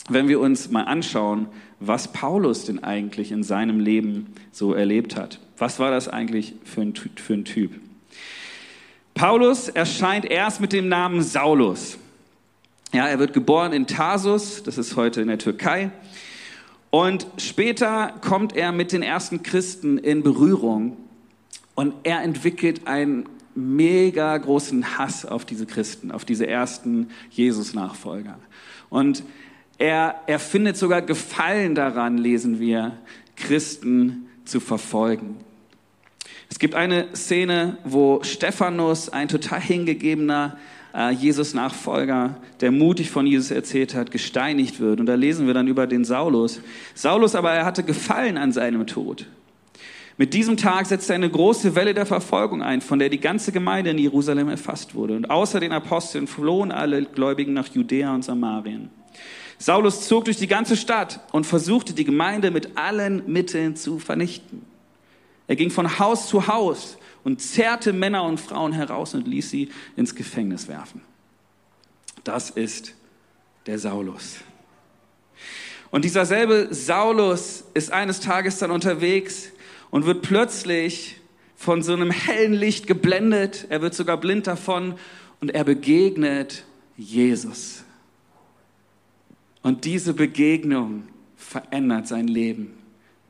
wenn 0.08 0.26
wir 0.26 0.40
uns 0.40 0.72
mal 0.72 0.82
anschauen, 0.82 1.46
was 1.78 2.12
Paulus 2.12 2.64
denn 2.64 2.82
eigentlich 2.82 3.30
in 3.30 3.44
seinem 3.44 3.78
Leben 3.78 4.26
so 4.50 4.72
erlebt 4.72 5.14
hat. 5.14 5.38
Was 5.56 5.78
war 5.78 5.92
das 5.92 6.08
eigentlich 6.08 6.54
für 6.64 6.80
ein, 6.80 6.94
für 6.94 7.34
ein 7.34 7.44
Typ? 7.44 7.70
Paulus 9.14 9.68
erscheint 9.68 10.24
erst 10.24 10.60
mit 10.60 10.72
dem 10.72 10.88
Namen 10.88 11.22
Saulus. 11.22 11.96
Ja, 12.92 13.06
er 13.06 13.20
wird 13.20 13.34
geboren 13.34 13.72
in 13.72 13.86
Tarsus, 13.86 14.64
das 14.64 14.78
ist 14.78 14.96
heute 14.96 15.20
in 15.20 15.28
der 15.28 15.38
Türkei. 15.38 15.92
Und 16.94 17.26
später 17.38 18.14
kommt 18.20 18.54
er 18.54 18.70
mit 18.70 18.92
den 18.92 19.02
ersten 19.02 19.42
Christen 19.42 19.98
in 19.98 20.22
Berührung 20.22 20.96
und 21.74 21.92
er 22.04 22.22
entwickelt 22.22 22.86
einen 22.86 23.28
mega 23.56 24.38
großen 24.38 24.96
Hass 24.96 25.26
auf 25.26 25.44
diese 25.44 25.66
Christen, 25.66 26.12
auf 26.12 26.24
diese 26.24 26.46
ersten 26.46 27.08
Jesus-Nachfolger. 27.30 28.38
Und 28.90 29.24
er, 29.76 30.20
er 30.28 30.38
findet 30.38 30.76
sogar 30.76 31.02
Gefallen 31.02 31.74
daran, 31.74 32.16
lesen 32.16 32.60
wir, 32.60 32.96
Christen 33.34 34.28
zu 34.44 34.60
verfolgen. 34.60 35.38
Es 36.48 36.60
gibt 36.60 36.76
eine 36.76 37.08
Szene, 37.16 37.76
wo 37.82 38.22
Stephanus, 38.22 39.08
ein 39.08 39.26
total 39.26 39.60
hingegebener 39.60 40.58
Jesus-Nachfolger, 41.10 42.36
der 42.60 42.70
mutig 42.70 43.10
von 43.10 43.26
Jesus 43.26 43.50
erzählt 43.50 43.94
hat, 43.94 44.12
gesteinigt 44.12 44.78
wird. 44.78 45.00
Und 45.00 45.06
da 45.06 45.14
lesen 45.14 45.46
wir 45.46 45.54
dann 45.54 45.66
über 45.66 45.86
den 45.86 46.04
Saulus. 46.04 46.60
Saulus 46.94 47.34
aber, 47.34 47.50
er 47.50 47.64
hatte 47.64 47.82
Gefallen 47.82 48.38
an 48.38 48.52
seinem 48.52 48.86
Tod. 48.86 49.26
Mit 50.16 50.32
diesem 50.32 50.56
Tag 50.56 50.86
setzte 50.86 51.12
eine 51.14 51.28
große 51.28 51.74
Welle 51.74 51.92
der 51.92 52.06
Verfolgung 52.06 52.62
ein, 52.62 52.80
von 52.80 53.00
der 53.00 53.08
die 53.08 53.18
ganze 53.18 53.50
Gemeinde 53.50 53.90
in 53.90 53.98
Jerusalem 53.98 54.48
erfasst 54.48 54.94
wurde. 54.94 55.16
Und 55.16 55.28
außer 55.28 55.58
den 55.58 55.72
Aposteln 55.72 56.28
flohen 56.28 56.70
alle 56.70 57.02
Gläubigen 57.04 57.52
nach 57.52 57.66
Judäa 57.66 58.14
und 58.14 58.24
Samarien. 58.24 58.90
Saulus 59.58 60.06
zog 60.06 60.26
durch 60.26 60.36
die 60.36 60.46
ganze 60.46 60.76
Stadt 60.76 61.18
und 61.32 61.46
versuchte 61.46 61.92
die 61.94 62.04
Gemeinde 62.04 62.52
mit 62.52 62.76
allen 62.76 63.22
Mitteln 63.26 63.74
zu 63.74 63.98
vernichten. 63.98 64.62
Er 65.48 65.56
ging 65.56 65.70
von 65.70 65.98
Haus 65.98 66.28
zu 66.28 66.46
Haus 66.46 66.96
und 67.24 67.40
zerrte 67.40 67.92
Männer 67.92 68.24
und 68.24 68.38
Frauen 68.38 68.72
heraus 68.72 69.14
und 69.14 69.26
ließ 69.26 69.50
sie 69.50 69.70
ins 69.96 70.14
Gefängnis 70.14 70.68
werfen. 70.68 71.00
Das 72.22 72.50
ist 72.50 72.94
der 73.66 73.78
Saulus. 73.78 74.36
Und 75.90 76.04
dieser 76.04 76.26
selbe 76.26 76.68
Saulus 76.70 77.64
ist 77.74 77.92
eines 77.92 78.20
Tages 78.20 78.58
dann 78.58 78.70
unterwegs 78.70 79.50
und 79.90 80.06
wird 80.06 80.22
plötzlich 80.22 81.20
von 81.56 81.82
so 81.82 81.92
einem 81.92 82.10
hellen 82.10 82.52
Licht 82.52 82.86
geblendet. 82.86 83.66
Er 83.68 83.80
wird 83.80 83.94
sogar 83.94 84.18
blind 84.18 84.46
davon 84.46 84.96
und 85.40 85.54
er 85.54 85.64
begegnet 85.64 86.64
Jesus. 86.96 87.84
Und 89.62 89.84
diese 89.84 90.12
Begegnung 90.12 91.04
verändert 91.36 92.08
sein 92.08 92.28
Leben. 92.28 92.74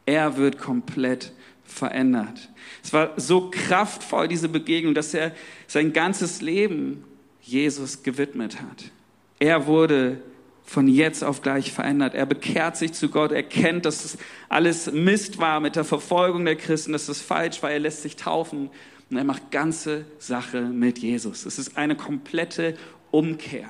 Er 0.06 0.36
wird 0.36 0.58
komplett 0.58 1.32
verändert. 1.64 2.50
Es 2.82 2.92
war 2.92 3.12
so 3.16 3.50
kraftvoll, 3.50 4.28
diese 4.28 4.48
Begegnung, 4.48 4.94
dass 4.94 5.14
er 5.14 5.32
sein 5.66 5.92
ganzes 5.92 6.40
Leben 6.40 7.04
Jesus 7.40 8.02
gewidmet 8.02 8.60
hat. 8.60 8.90
Er 9.38 9.66
wurde 9.66 10.20
von 10.64 10.88
jetzt 10.88 11.22
auf 11.22 11.42
gleich 11.42 11.72
verändert. 11.72 12.14
Er 12.14 12.26
bekehrt 12.26 12.76
sich 12.76 12.92
zu 12.94 13.08
Gott, 13.08 13.32
er 13.32 13.42
kennt, 13.42 13.84
dass 13.84 14.04
es 14.04 14.18
alles 14.48 14.90
Mist 14.90 15.38
war 15.38 15.60
mit 15.60 15.76
der 15.76 15.84
Verfolgung 15.84 16.44
der 16.44 16.56
Christen, 16.56 16.92
dass 16.92 17.08
es 17.08 17.20
falsch 17.20 17.62
war, 17.62 17.70
er 17.70 17.80
lässt 17.80 18.02
sich 18.02 18.16
taufen 18.16 18.70
und 19.10 19.16
er 19.16 19.24
macht 19.24 19.50
ganze 19.50 20.06
Sache 20.18 20.62
mit 20.62 20.98
Jesus. 20.98 21.44
Es 21.44 21.58
ist 21.58 21.76
eine 21.76 21.96
komplette 21.96 22.76
Umkehr. 23.10 23.68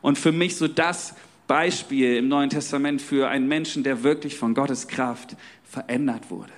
Und 0.00 0.18
für 0.18 0.32
mich 0.32 0.56
so 0.56 0.66
das 0.66 1.14
Beispiel 1.46 2.16
im 2.16 2.28
Neuen 2.28 2.50
Testament 2.50 3.00
für 3.00 3.28
einen 3.28 3.46
Menschen, 3.46 3.84
der 3.84 4.02
wirklich 4.02 4.36
von 4.36 4.54
Gottes 4.54 4.88
Kraft 4.88 5.36
verändert 5.64 6.30
wurde. 6.30 6.52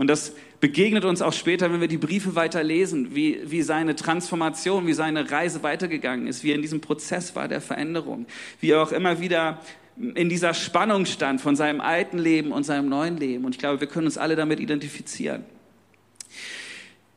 Und 0.00 0.06
das 0.06 0.32
begegnet 0.60 1.04
uns 1.04 1.20
auch 1.20 1.34
später, 1.34 1.70
wenn 1.70 1.82
wir 1.82 1.86
die 1.86 1.98
Briefe 1.98 2.34
weiter 2.34 2.62
lesen, 2.62 3.14
wie, 3.14 3.38
wie 3.44 3.60
seine 3.60 3.94
Transformation, 3.96 4.86
wie 4.86 4.94
seine 4.94 5.30
Reise 5.30 5.62
weitergegangen 5.62 6.26
ist, 6.26 6.42
wie 6.42 6.52
er 6.52 6.54
in 6.54 6.62
diesem 6.62 6.80
Prozess 6.80 7.36
war 7.36 7.48
der 7.48 7.60
Veränderung, 7.60 8.24
wie 8.60 8.70
er 8.70 8.82
auch 8.82 8.92
immer 8.92 9.20
wieder 9.20 9.60
in 9.98 10.30
dieser 10.30 10.54
Spannung 10.54 11.04
stand 11.04 11.42
von 11.42 11.54
seinem 11.54 11.82
alten 11.82 12.16
Leben 12.16 12.50
und 12.50 12.64
seinem 12.64 12.88
neuen 12.88 13.18
Leben. 13.18 13.44
Und 13.44 13.56
ich 13.56 13.58
glaube, 13.58 13.82
wir 13.82 13.88
können 13.88 14.06
uns 14.06 14.16
alle 14.16 14.36
damit 14.36 14.58
identifizieren. 14.58 15.44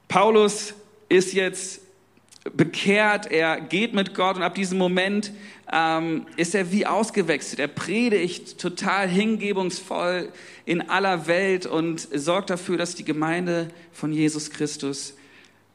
Paulus 0.10 0.74
ist 1.08 1.32
jetzt 1.32 1.83
bekehrt, 2.52 3.32
er 3.32 3.62
geht 3.62 3.94
mit 3.94 4.14
Gott 4.14 4.36
und 4.36 4.44
ab 4.44 4.56
diesem 4.56 4.78
Moment 4.78 5.32
ähm, 5.72 6.26
ist 6.36 6.56
er 6.56 6.72
wie 6.72 6.86
ausgewechselt. 6.86 7.60
Er 7.60 7.68
predigt 7.68 8.60
total 8.60 9.08
hingebungsvoll 9.08 10.30
in 10.66 10.90
aller 10.90 11.28
Welt 11.28 11.66
und 11.66 12.08
sorgt 12.14 12.50
dafür, 12.50 12.78
dass 12.78 12.96
die 12.96 13.06
Gemeinde 13.06 13.70
von 13.92 14.12
Jesus 14.12 14.50
Christus 14.50 15.16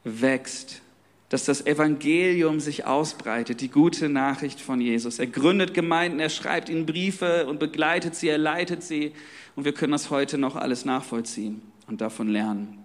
wächst, 0.03 0.81
dass 1.29 1.45
das 1.45 1.65
Evangelium 1.65 2.59
sich 2.59 2.85
ausbreitet, 2.85 3.61
die 3.61 3.69
gute 3.69 4.09
Nachricht 4.09 4.61
von 4.61 4.79
Jesus. 4.79 5.19
Er 5.19 5.27
gründet 5.27 5.73
Gemeinden, 5.73 6.19
er 6.19 6.29
schreibt 6.29 6.69
ihnen 6.69 6.85
Briefe 6.85 7.47
und 7.47 7.59
begleitet 7.59 8.15
sie, 8.15 8.29
er 8.29 8.37
leitet 8.37 8.83
sie 8.83 9.13
und 9.55 9.65
wir 9.65 9.73
können 9.73 9.91
das 9.91 10.09
heute 10.09 10.37
noch 10.37 10.55
alles 10.55 10.85
nachvollziehen 10.85 11.61
und 11.87 12.01
davon 12.01 12.29
lernen. 12.29 12.78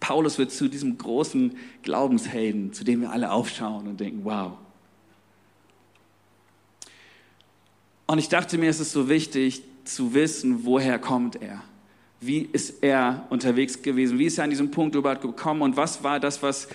Paulus 0.00 0.38
wird 0.38 0.50
zu 0.50 0.68
diesem 0.68 0.98
großen 0.98 1.56
Glaubenshelden, 1.82 2.72
zu 2.72 2.84
dem 2.84 3.02
wir 3.02 3.12
alle 3.12 3.30
aufschauen 3.30 3.86
und 3.86 4.00
denken, 4.00 4.24
wow. 4.24 4.52
Und 8.06 8.18
ich 8.18 8.28
dachte 8.28 8.58
mir, 8.58 8.70
es 8.70 8.80
ist 8.80 8.92
so 8.92 9.08
wichtig 9.08 9.62
zu 9.84 10.14
wissen, 10.14 10.64
woher 10.64 10.98
kommt 10.98 11.40
er? 11.40 11.62
Wie 12.20 12.40
ist 12.40 12.82
er 12.82 13.26
unterwegs 13.30 13.82
gewesen? 13.82 14.18
Wie 14.18 14.26
ist 14.26 14.38
er 14.38 14.44
an 14.44 14.50
diesem 14.50 14.70
Punkt 14.70 14.94
überhaupt 14.94 15.22
gekommen? 15.22 15.62
Und 15.62 15.76
was 15.76 16.02
war 16.02 16.18
das, 16.18 16.42
was, 16.42 16.68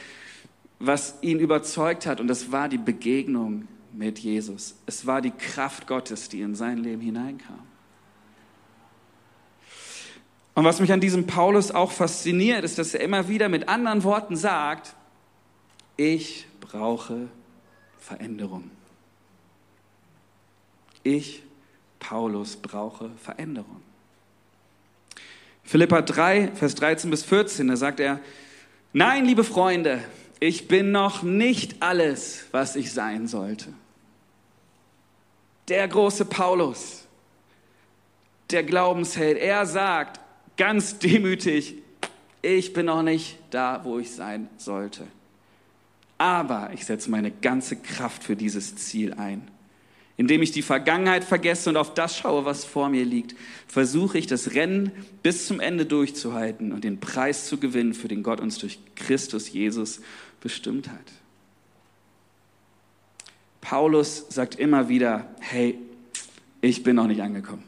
was 0.79 1.15
ihn 1.21 1.39
überzeugt 1.39 2.05
hat? 2.05 2.19
Und 2.21 2.27
das 2.27 2.51
war 2.51 2.69
die 2.69 2.77
Begegnung 2.77 3.67
mit 3.91 4.19
Jesus. 4.19 4.75
Es 4.85 5.05
war 5.05 5.21
die 5.21 5.31
Kraft 5.31 5.87
Gottes, 5.87 6.29
die 6.29 6.41
in 6.41 6.55
sein 6.55 6.77
Leben 6.77 7.01
hineinkam. 7.01 7.59
Und 10.55 10.63
was 10.63 10.79
mich 10.79 10.91
an 10.93 11.01
diesem 11.01 11.27
Paulus 11.27 11.71
auch 11.71 11.91
fasziniert, 11.91 12.63
ist, 12.63 12.79
dass 12.79 12.93
er 12.93 13.01
immer 13.01 13.27
wieder 13.27 13.49
mit 13.49 13.67
anderen 13.67 14.03
Worten 14.03 14.37
sagt, 14.37 14.95
ich 15.97 16.47
brauche 16.61 17.27
Veränderung. 17.99 18.71
Ich, 21.03 21.43
Paulus, 21.99 22.55
brauche 22.55 23.11
Veränderung. 23.21 23.81
Philippa 25.63 26.01
3, 26.01 26.51
Vers 26.55 26.75
13 26.75 27.09
bis 27.09 27.23
14, 27.23 27.67
da 27.67 27.75
sagt 27.75 27.99
er, 27.99 28.21
nein, 28.93 29.25
liebe 29.25 29.43
Freunde, 29.43 30.01
ich 30.39 30.67
bin 30.67 30.91
noch 30.91 31.21
nicht 31.21 31.81
alles, 31.81 32.45
was 32.51 32.75
ich 32.75 32.93
sein 32.93 33.27
sollte. 33.27 33.73
Der 35.67 35.87
große 35.87 36.25
Paulus, 36.25 37.05
der 38.51 38.63
Glaubensheld, 38.63 39.37
er 39.37 39.65
sagt, 39.65 40.19
ganz 40.57 40.99
demütig, 40.99 41.75
ich 42.41 42.73
bin 42.73 42.85
noch 42.85 43.01
nicht 43.01 43.37
da, 43.49 43.83
wo 43.83 43.99
ich 43.99 44.11
sein 44.11 44.49
sollte. 44.57 45.07
Aber 46.17 46.71
ich 46.73 46.85
setze 46.85 47.09
meine 47.09 47.31
ganze 47.31 47.75
Kraft 47.75 48.23
für 48.23 48.35
dieses 48.35 48.75
Ziel 48.75 49.13
ein. 49.13 49.49
Indem 50.17 50.41
ich 50.41 50.51
die 50.51 50.61
Vergangenheit 50.61 51.25
vergesse 51.25 51.69
und 51.69 51.75
auf 51.75 51.93
das 51.93 52.17
schaue, 52.17 52.45
was 52.45 52.63
vor 52.63 52.87
mir 52.87 53.03
liegt, 53.03 53.35
versuche 53.67 54.17
ich 54.17 54.27
das 54.27 54.53
Rennen 54.53 54.91
bis 55.23 55.45
zum 55.47 55.59
Ende 55.59 55.85
durchzuhalten 55.85 56.71
und 56.71 56.85
den 56.85 57.01
Preis 57.01 57.47
zu 57.47 57.57
gewinnen, 57.57 57.93
für 57.93 58.07
den 58.07 58.23
Gott 58.23 58.39
uns 58.39 58.57
durch 58.57 58.79
Christus 58.95 59.51
Jesus 59.51 59.99
bestimmt 60.39 60.89
hat. 60.89 61.11
Paulus 63.59 64.25
sagt 64.29 64.55
immer 64.55 64.87
wieder, 64.87 65.27
hey, 65.39 65.77
ich 66.61 66.83
bin 66.83 66.95
noch 66.95 67.07
nicht 67.07 67.21
angekommen. 67.21 67.63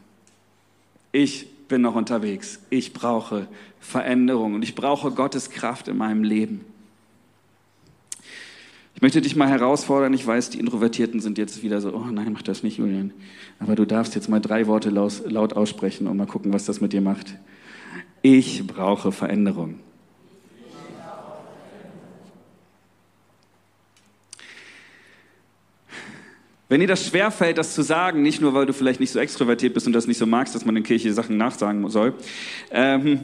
Ich 1.11 1.47
bin 1.67 1.81
noch 1.81 1.95
unterwegs. 1.95 2.59
Ich 2.69 2.93
brauche 2.93 3.47
Veränderung 3.79 4.55
und 4.55 4.63
ich 4.63 4.75
brauche 4.75 5.11
Gottes 5.11 5.49
Kraft 5.49 5.87
in 5.87 5.97
meinem 5.97 6.23
Leben. 6.23 6.61
Ich 8.95 9.01
möchte 9.01 9.21
dich 9.21 9.35
mal 9.35 9.47
herausfordern. 9.47 10.13
Ich 10.13 10.25
weiß, 10.25 10.49
die 10.49 10.59
Introvertierten 10.59 11.19
sind 11.19 11.37
jetzt 11.37 11.61
wieder 11.61 11.81
so, 11.81 11.93
oh 11.93 12.05
nein, 12.11 12.33
mach 12.33 12.41
das 12.41 12.63
nicht, 12.63 12.79
Julian. 12.79 13.13
Aber 13.59 13.75
du 13.75 13.85
darfst 13.85 14.15
jetzt 14.15 14.27
mal 14.27 14.39
drei 14.39 14.65
Worte 14.65 14.89
laut 14.89 15.53
aussprechen 15.53 16.07
und 16.07 16.17
mal 16.17 16.25
gucken, 16.25 16.51
was 16.51 16.65
das 16.65 16.81
mit 16.81 16.93
dir 16.93 17.01
macht. 17.01 17.35
Ich 18.23 18.65
brauche 18.65 19.11
Veränderung. 19.11 19.75
Wenn 26.69 26.81
dir 26.81 26.87
das 26.87 27.05
schwerfällt, 27.05 27.57
das 27.57 27.73
zu 27.73 27.81
sagen, 27.81 28.21
nicht 28.21 28.41
nur, 28.41 28.53
weil 28.53 28.65
du 28.65 28.73
vielleicht 28.73 28.99
nicht 28.99 29.11
so 29.11 29.19
extrovertiert 29.19 29.73
bist 29.73 29.87
und 29.87 29.93
das 29.93 30.05
nicht 30.05 30.17
so 30.17 30.25
magst, 30.25 30.53
dass 30.53 30.65
man 30.65 30.75
in 30.75 30.83
Kirche 30.83 31.13
Sachen 31.13 31.37
nachsagen 31.37 31.87
soll, 31.89 32.13
ähm, 32.71 33.23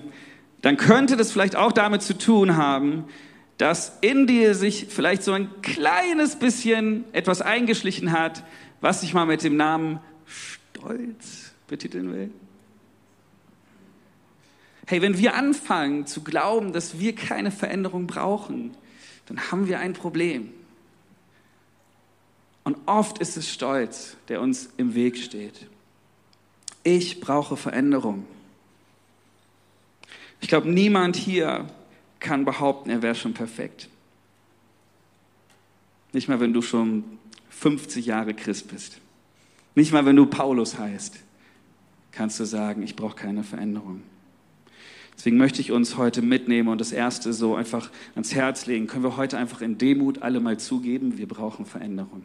dann 0.62 0.78
könnte 0.78 1.18
das 1.18 1.32
vielleicht 1.32 1.58
auch 1.58 1.74
damit 1.74 2.02
zu 2.02 2.18
tun 2.18 2.56
haben, 2.56 3.04
dass 3.58 3.98
in 4.02 4.28
dir 4.28 4.56
sich 4.56 4.88
vielleicht 4.90 5.24
so 5.24 5.34
ein 5.34 5.50
kleines 5.62 6.38
bisschen 6.38 7.04
etwas 7.12 7.42
eingeschlichen 7.42 8.14
hat, 8.14 8.44
was 8.80 9.04
ich 9.04 9.14
mal 9.14 9.26
mit 9.26 9.44
dem 9.44 9.58
Namen 9.58 10.00
Stolz 10.26 11.54
betiteln 11.68 12.14
will. 12.14 12.32
Hey, 14.86 15.02
wenn 15.02 15.18
wir 15.18 15.36
anfangen 15.36 16.06
zu 16.08 16.24
glauben, 16.24 16.74
dass 16.74 17.00
wir 17.00 17.14
keine 17.14 17.52
Veränderung 17.52 18.08
brauchen, 18.08 18.72
dann 19.28 19.52
haben 19.52 19.68
wir 19.68 19.80
ein 19.80 19.94
Problem. 19.94 20.50
Oft 22.86 23.20
ist 23.20 23.38
es 23.38 23.50
Stolz, 23.50 24.18
der 24.28 24.42
uns 24.42 24.70
im 24.78 24.96
Weg 24.96 25.18
steht. 25.18 25.68
Ich 26.84 27.22
brauche 27.22 27.56
Veränderung. 27.56 28.26
Ich 30.42 30.50
glaube, 30.50 30.70
niemand 30.70 31.16
hier 31.16 31.68
kann 32.20 32.44
behaupten, 32.44 32.90
er 32.90 33.02
wäre 33.02 33.16
schon 33.16 33.34
perfekt. 33.34 33.90
Nicht 36.12 36.28
mal, 36.28 36.40
wenn 36.40 36.54
du 36.54 36.62
schon 36.62 37.04
50 37.50 38.06
Jahre 38.06 38.34
Christ 38.34 38.68
bist. 38.68 39.00
Nicht 39.76 39.94
mal, 39.94 40.06
wenn 40.06 40.16
du 40.16 40.26
Paulus 40.26 40.78
heißt, 40.78 41.18
kannst 42.12 42.40
du 42.40 42.46
sagen, 42.46 42.84
ich 42.84 42.96
brauche 42.96 43.16
keine 43.16 43.44
Veränderung. 43.44 44.04
Deswegen 45.16 45.38
möchte 45.38 45.62
ich 45.62 45.72
uns 45.72 45.96
heute 45.98 46.22
mitnehmen 46.22 46.70
und 46.70 46.82
das 46.82 46.92
Erste 46.92 47.34
so 47.34 47.56
einfach 47.56 47.90
ans 48.16 48.36
Herz 48.36 48.66
legen. 48.66 48.88
Können 48.88 49.04
wir 49.04 49.16
heute 49.16 49.38
einfach 49.38 49.62
in 49.62 49.78
Demut 49.78 50.22
alle 50.22 50.40
mal 50.40 50.60
zugeben, 50.60 51.18
wir 51.18 51.28
brauchen 51.28 51.66
Veränderung. 51.66 52.24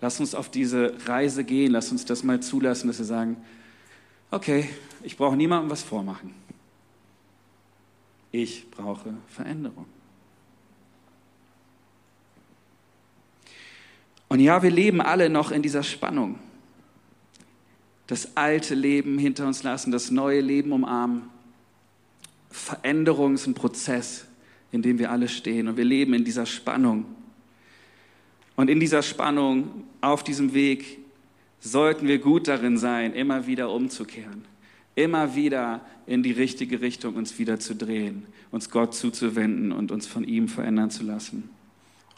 Lass 0.00 0.20
uns 0.20 0.34
auf 0.34 0.48
diese 0.48 0.94
Reise 1.06 1.44
gehen, 1.44 1.72
lass 1.72 1.90
uns 1.90 2.04
das 2.04 2.22
mal 2.22 2.40
zulassen, 2.40 2.86
dass 2.86 2.98
wir 2.98 3.04
sagen, 3.04 3.36
okay, 4.30 4.68
ich 5.02 5.16
brauche 5.16 5.36
niemandem 5.36 5.70
was 5.70 5.82
vormachen. 5.82 6.34
Ich 8.30 8.70
brauche 8.70 9.14
Veränderung. 9.28 9.86
Und 14.28 14.40
ja, 14.40 14.62
wir 14.62 14.70
leben 14.70 15.00
alle 15.00 15.30
noch 15.30 15.50
in 15.50 15.62
dieser 15.62 15.82
Spannung. 15.82 16.38
Das 18.06 18.36
alte 18.36 18.74
Leben 18.74 19.18
hinter 19.18 19.46
uns 19.46 19.62
lassen, 19.62 19.90
das 19.90 20.10
neue 20.10 20.40
Leben 20.40 20.72
umarmen. 20.72 21.24
Veränderung 22.50 23.34
ist 23.34 23.46
ein 23.46 23.54
Prozess, 23.54 24.26
in 24.70 24.82
dem 24.82 24.98
wir 24.98 25.10
alle 25.10 25.28
stehen. 25.28 25.68
Und 25.68 25.76
wir 25.76 25.84
leben 25.84 26.14
in 26.14 26.24
dieser 26.24 26.46
Spannung. 26.46 27.06
Und 28.58 28.68
in 28.68 28.80
dieser 28.80 29.02
Spannung, 29.02 29.84
auf 30.00 30.24
diesem 30.24 30.52
Weg, 30.52 30.98
sollten 31.60 32.08
wir 32.08 32.18
gut 32.18 32.48
darin 32.48 32.76
sein, 32.76 33.12
immer 33.12 33.46
wieder 33.46 33.70
umzukehren. 33.70 34.46
Immer 34.96 35.36
wieder 35.36 35.80
in 36.08 36.24
die 36.24 36.32
richtige 36.32 36.80
Richtung 36.80 37.14
uns 37.14 37.38
wieder 37.38 37.60
zu 37.60 37.76
drehen, 37.76 38.26
uns 38.50 38.68
Gott 38.68 38.96
zuzuwenden 38.96 39.70
und 39.70 39.92
uns 39.92 40.08
von 40.08 40.24
ihm 40.24 40.48
verändern 40.48 40.90
zu 40.90 41.04
lassen. 41.04 41.50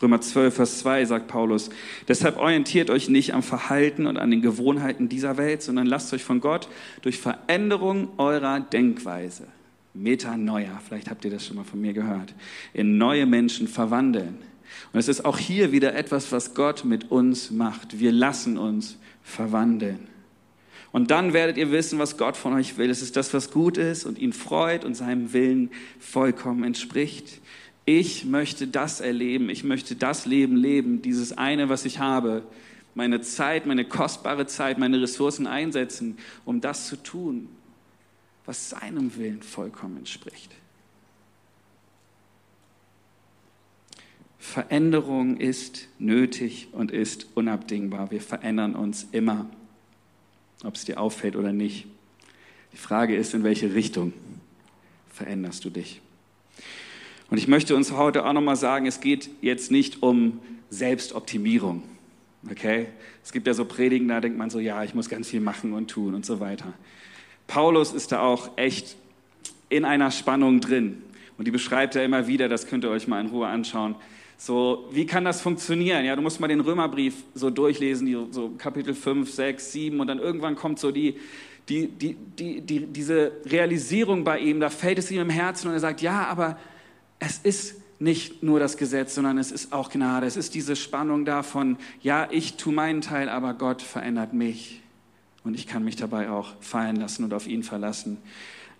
Römer 0.00 0.22
12, 0.22 0.54
Vers 0.54 0.78
2 0.78 1.04
sagt 1.04 1.28
Paulus, 1.28 1.68
deshalb 2.08 2.38
orientiert 2.38 2.88
euch 2.88 3.10
nicht 3.10 3.34
am 3.34 3.42
Verhalten 3.42 4.06
und 4.06 4.16
an 4.16 4.30
den 4.30 4.40
Gewohnheiten 4.40 5.10
dieser 5.10 5.36
Welt, 5.36 5.60
sondern 5.60 5.86
lasst 5.86 6.10
euch 6.14 6.24
von 6.24 6.40
Gott 6.40 6.70
durch 7.02 7.18
Veränderung 7.18 8.08
eurer 8.16 8.60
Denkweise, 8.60 9.46
Metanoia, 9.92 10.80
vielleicht 10.88 11.10
habt 11.10 11.22
ihr 11.26 11.30
das 11.30 11.46
schon 11.46 11.56
mal 11.56 11.64
von 11.64 11.82
mir 11.82 11.92
gehört, 11.92 12.32
in 12.72 12.96
neue 12.96 13.26
Menschen 13.26 13.68
verwandeln. 13.68 14.38
Und 14.92 15.00
es 15.00 15.08
ist 15.08 15.24
auch 15.24 15.38
hier 15.38 15.72
wieder 15.72 15.94
etwas, 15.94 16.32
was 16.32 16.54
Gott 16.54 16.84
mit 16.84 17.10
uns 17.10 17.50
macht. 17.50 17.98
Wir 18.00 18.12
lassen 18.12 18.58
uns 18.58 18.96
verwandeln. 19.22 20.08
Und 20.92 21.10
dann 21.10 21.32
werdet 21.32 21.56
ihr 21.56 21.70
wissen, 21.70 21.98
was 21.98 22.16
Gott 22.16 22.36
von 22.36 22.52
euch 22.52 22.76
will. 22.76 22.90
Es 22.90 23.02
ist 23.02 23.16
das, 23.16 23.32
was 23.32 23.50
gut 23.50 23.76
ist 23.76 24.04
und 24.04 24.18
ihn 24.18 24.32
freut 24.32 24.84
und 24.84 24.94
seinem 24.94 25.32
Willen 25.32 25.70
vollkommen 26.00 26.64
entspricht. 26.64 27.40
Ich 27.84 28.24
möchte 28.24 28.66
das 28.66 29.00
erleben, 29.00 29.50
ich 29.50 29.64
möchte 29.64 29.94
das 29.94 30.26
Leben 30.26 30.56
leben, 30.56 31.02
dieses 31.02 31.36
eine, 31.36 31.68
was 31.68 31.84
ich 31.84 31.98
habe, 31.98 32.42
meine 32.94 33.20
Zeit, 33.20 33.66
meine 33.66 33.84
kostbare 33.84 34.46
Zeit, 34.46 34.78
meine 34.78 35.00
Ressourcen 35.00 35.46
einsetzen, 35.46 36.18
um 36.44 36.60
das 36.60 36.88
zu 36.88 36.96
tun, 36.96 37.48
was 38.46 38.70
seinem 38.70 39.16
Willen 39.16 39.42
vollkommen 39.42 39.98
entspricht. 39.98 40.50
Veränderung 44.40 45.36
ist 45.36 45.88
nötig 45.98 46.68
und 46.72 46.90
ist 46.90 47.26
unabdingbar. 47.34 48.10
Wir 48.10 48.22
verändern 48.22 48.74
uns 48.74 49.06
immer, 49.12 49.48
ob 50.64 50.74
es 50.74 50.86
dir 50.86 50.98
auffällt 50.98 51.36
oder 51.36 51.52
nicht. 51.52 51.86
Die 52.72 52.78
Frage 52.78 53.14
ist, 53.14 53.34
in 53.34 53.44
welche 53.44 53.74
Richtung 53.74 54.14
veränderst 55.12 55.64
du 55.66 55.70
dich? 55.70 56.00
Und 57.28 57.36
ich 57.36 57.48
möchte 57.48 57.76
uns 57.76 57.92
heute 57.92 58.24
auch 58.24 58.32
nochmal 58.32 58.56
sagen, 58.56 58.86
es 58.86 59.00
geht 59.00 59.28
jetzt 59.42 59.70
nicht 59.70 60.02
um 60.02 60.40
Selbstoptimierung. 60.70 61.82
Okay? 62.50 62.86
Es 63.22 63.32
gibt 63.32 63.46
ja 63.46 63.52
so 63.52 63.66
Predigen, 63.66 64.08
da 64.08 64.20
denkt 64.22 64.38
man 64.38 64.48
so, 64.48 64.58
ja, 64.58 64.82
ich 64.82 64.94
muss 64.94 65.10
ganz 65.10 65.28
viel 65.28 65.40
machen 65.40 65.74
und 65.74 65.90
tun 65.90 66.14
und 66.14 66.24
so 66.24 66.40
weiter. 66.40 66.72
Paulus 67.46 67.92
ist 67.92 68.10
da 68.10 68.22
auch 68.22 68.56
echt 68.56 68.96
in 69.68 69.84
einer 69.84 70.10
Spannung 70.10 70.60
drin. 70.60 71.02
Und 71.36 71.46
die 71.46 71.50
beschreibt 71.50 71.94
er 71.94 72.04
immer 72.04 72.26
wieder, 72.26 72.48
das 72.48 72.66
könnt 72.66 72.84
ihr 72.84 72.90
euch 72.90 73.06
mal 73.06 73.20
in 73.20 73.26
Ruhe 73.26 73.46
anschauen. 73.46 73.96
So, 74.42 74.88
wie 74.90 75.04
kann 75.04 75.26
das 75.26 75.42
funktionieren? 75.42 76.02
Ja, 76.06 76.16
du 76.16 76.22
musst 76.22 76.40
mal 76.40 76.48
den 76.48 76.60
Römerbrief 76.60 77.14
so 77.34 77.50
durchlesen, 77.50 78.06
die, 78.06 78.16
so 78.30 78.48
Kapitel 78.56 78.94
5, 78.94 79.30
6, 79.30 79.72
7 79.72 80.00
und 80.00 80.06
dann 80.06 80.18
irgendwann 80.18 80.56
kommt 80.56 80.78
so 80.78 80.90
die, 80.90 81.18
die, 81.68 81.88
die, 81.88 82.16
die, 82.38 82.62
die, 82.62 82.86
diese 82.86 83.32
Realisierung 83.44 84.24
bei 84.24 84.38
ihm, 84.38 84.58
da 84.58 84.70
fällt 84.70 84.98
es 84.98 85.10
ihm 85.10 85.20
im 85.20 85.28
Herzen 85.28 85.68
und 85.68 85.74
er 85.74 85.80
sagt, 85.80 86.00
ja, 86.00 86.26
aber 86.26 86.56
es 87.18 87.36
ist 87.36 87.82
nicht 87.98 88.42
nur 88.42 88.58
das 88.58 88.78
Gesetz, 88.78 89.14
sondern 89.14 89.36
es 89.36 89.52
ist 89.52 89.74
auch 89.74 89.90
Gnade. 89.90 90.26
Es 90.26 90.38
ist 90.38 90.54
diese 90.54 90.74
Spannung 90.74 91.26
davon, 91.26 91.76
ja, 92.00 92.26
ich 92.30 92.54
tue 92.54 92.72
meinen 92.72 93.02
Teil, 93.02 93.28
aber 93.28 93.52
Gott 93.52 93.82
verändert 93.82 94.32
mich. 94.32 94.80
Und 95.44 95.52
ich 95.52 95.66
kann 95.66 95.84
mich 95.84 95.96
dabei 95.96 96.30
auch 96.30 96.54
fallen 96.60 96.96
lassen 96.96 97.24
und 97.24 97.34
auf 97.34 97.46
ihn 97.46 97.62
verlassen. 97.62 98.16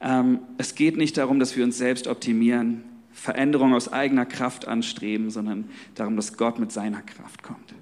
Ähm, 0.00 0.38
es 0.56 0.74
geht 0.74 0.96
nicht 0.96 1.18
darum, 1.18 1.38
dass 1.38 1.54
wir 1.54 1.64
uns 1.64 1.76
selbst 1.76 2.06
optimieren, 2.06 2.82
Veränderung 3.20 3.74
aus 3.74 3.92
eigener 3.92 4.24
Kraft 4.24 4.66
anstreben, 4.66 5.30
sondern 5.30 5.68
darum, 5.94 6.16
dass 6.16 6.38
Gott 6.38 6.58
mit 6.58 6.72
seiner 6.72 7.02
Kraft 7.02 7.42
kommt 7.42 7.74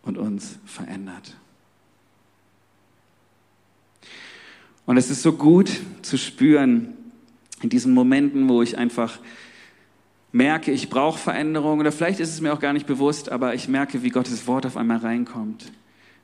und 0.00 0.16
uns 0.16 0.58
verändert. 0.64 1.36
Und 4.86 4.96
es 4.96 5.10
ist 5.10 5.20
so 5.20 5.34
gut 5.34 5.70
zu 6.00 6.16
spüren 6.16 6.94
in 7.60 7.68
diesen 7.68 7.92
Momenten, 7.92 8.48
wo 8.48 8.62
ich 8.62 8.78
einfach 8.78 9.18
merke, 10.32 10.72
ich 10.72 10.88
brauche 10.88 11.18
Veränderung. 11.18 11.80
Oder 11.80 11.92
vielleicht 11.92 12.20
ist 12.20 12.30
es 12.30 12.40
mir 12.40 12.54
auch 12.54 12.60
gar 12.60 12.72
nicht 12.72 12.86
bewusst, 12.86 13.30
aber 13.30 13.54
ich 13.54 13.68
merke, 13.68 14.02
wie 14.02 14.08
Gottes 14.08 14.46
Wort 14.46 14.64
auf 14.64 14.78
einmal 14.78 14.96
reinkommt, 14.98 15.72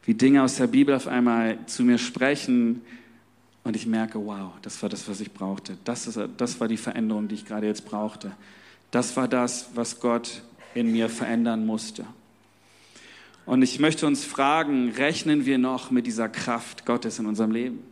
wie 0.06 0.14
Dinge 0.14 0.42
aus 0.42 0.56
der 0.56 0.66
Bibel 0.66 0.94
auf 0.94 1.08
einmal 1.08 1.58
zu 1.66 1.84
mir 1.84 1.98
sprechen 1.98 2.80
und 3.64 3.76
ich 3.76 3.86
merke, 3.86 4.24
wow, 4.24 4.52
das 4.62 4.82
war 4.82 4.88
das, 4.88 5.08
was 5.08 5.20
ich 5.20 5.32
brauchte. 5.32 5.76
Das, 5.84 6.06
ist, 6.06 6.18
das 6.36 6.60
war 6.60 6.68
die 6.68 6.76
Veränderung, 6.76 7.28
die 7.28 7.34
ich 7.34 7.44
gerade 7.44 7.66
jetzt 7.66 7.84
brauchte. 7.84 8.32
Das 8.90 9.16
war 9.16 9.28
das, 9.28 9.70
was 9.74 10.00
Gott 10.00 10.42
in 10.74 10.90
mir 10.90 11.08
verändern 11.08 11.66
musste. 11.66 12.06
Und 13.46 13.62
ich 13.62 13.80
möchte 13.80 14.06
uns 14.06 14.24
fragen, 14.24 14.90
rechnen 14.92 15.44
wir 15.46 15.58
noch 15.58 15.90
mit 15.90 16.06
dieser 16.06 16.28
Kraft 16.28 16.86
Gottes 16.86 17.18
in 17.18 17.26
unserem 17.26 17.50
Leben? 17.50 17.82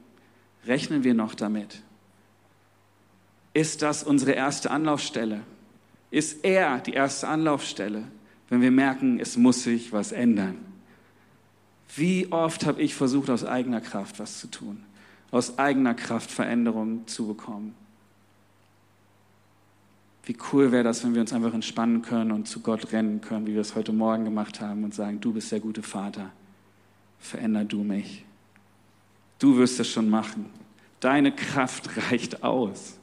Rechnen 0.66 1.04
wir 1.04 1.14
noch 1.14 1.34
damit? 1.34 1.82
Ist 3.54 3.82
das 3.82 4.04
unsere 4.04 4.32
erste 4.32 4.70
Anlaufstelle? 4.70 5.42
ist 6.10 6.44
er 6.44 6.78
die 6.78 6.92
erste 6.92 7.28
Anlaufstelle, 7.28 8.04
wenn 8.48 8.62
wir 8.62 8.70
merken, 8.70 9.20
es 9.20 9.36
muss 9.36 9.62
sich 9.62 9.92
was 9.92 10.12
ändern. 10.12 10.56
Wie 11.94 12.30
oft 12.32 12.66
habe 12.66 12.82
ich 12.82 12.94
versucht, 12.94 13.30
aus 13.30 13.44
eigener 13.44 13.80
Kraft 13.80 14.18
was 14.18 14.38
zu 14.38 14.46
tun, 14.48 14.82
aus 15.30 15.58
eigener 15.58 15.94
Kraft 15.94 16.30
Veränderungen 16.30 17.06
zu 17.06 17.26
bekommen. 17.26 17.74
Wie 20.24 20.36
cool 20.52 20.72
wäre 20.72 20.84
das, 20.84 21.04
wenn 21.04 21.14
wir 21.14 21.22
uns 21.22 21.32
einfach 21.32 21.54
entspannen 21.54 22.02
können 22.02 22.32
und 22.32 22.46
zu 22.46 22.60
Gott 22.60 22.92
rennen 22.92 23.20
können, 23.20 23.46
wie 23.46 23.54
wir 23.54 23.62
es 23.62 23.74
heute 23.74 23.92
Morgen 23.92 24.24
gemacht 24.24 24.60
haben 24.60 24.84
und 24.84 24.94
sagen, 24.94 25.20
du 25.20 25.32
bist 25.32 25.50
der 25.52 25.60
gute 25.60 25.82
Vater, 25.82 26.30
veränder 27.18 27.64
du 27.64 27.82
mich. 27.82 28.24
Du 29.38 29.56
wirst 29.56 29.80
es 29.80 29.88
schon 29.88 30.10
machen. 30.10 30.46
Deine 31.00 31.32
Kraft 31.32 31.96
reicht 32.10 32.42
aus. 32.42 32.98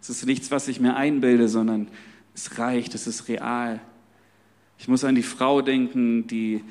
Es 0.00 0.10
ist 0.10 0.24
nichts, 0.24 0.50
was 0.50 0.68
ich 0.68 0.80
mir 0.80 0.96
einbilde, 0.96 1.48
sondern 1.48 1.88
es 2.34 2.58
reicht, 2.58 2.94
es 2.94 3.06
ist 3.06 3.28
real. 3.28 3.80
Ich 4.78 4.88
muss 4.88 5.04
an 5.04 5.14
die 5.14 5.22
Frau 5.22 5.60
denken, 5.60 6.26
die 6.26 6.64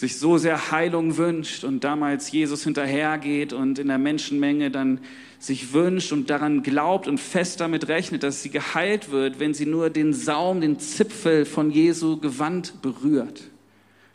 sich 0.00 0.18
so 0.18 0.38
sehr 0.38 0.70
Heilung 0.70 1.18
wünscht 1.18 1.62
und 1.62 1.84
damals 1.84 2.32
Jesus 2.32 2.64
hinterhergeht 2.64 3.52
und 3.52 3.78
in 3.78 3.88
der 3.88 3.98
Menschenmenge 3.98 4.70
dann 4.70 5.00
sich 5.38 5.74
wünscht 5.74 6.10
und 6.10 6.30
daran 6.30 6.62
glaubt 6.62 7.06
und 7.06 7.20
fest 7.20 7.60
damit 7.60 7.86
rechnet, 7.88 8.22
dass 8.22 8.42
sie 8.42 8.48
geheilt 8.48 9.10
wird, 9.10 9.40
wenn 9.40 9.52
sie 9.52 9.66
nur 9.66 9.90
den 9.90 10.14
Saum, 10.14 10.62
den 10.62 10.78
Zipfel 10.78 11.44
von 11.44 11.70
Jesu 11.70 12.16
Gewand 12.16 12.80
berührt. 12.80 13.42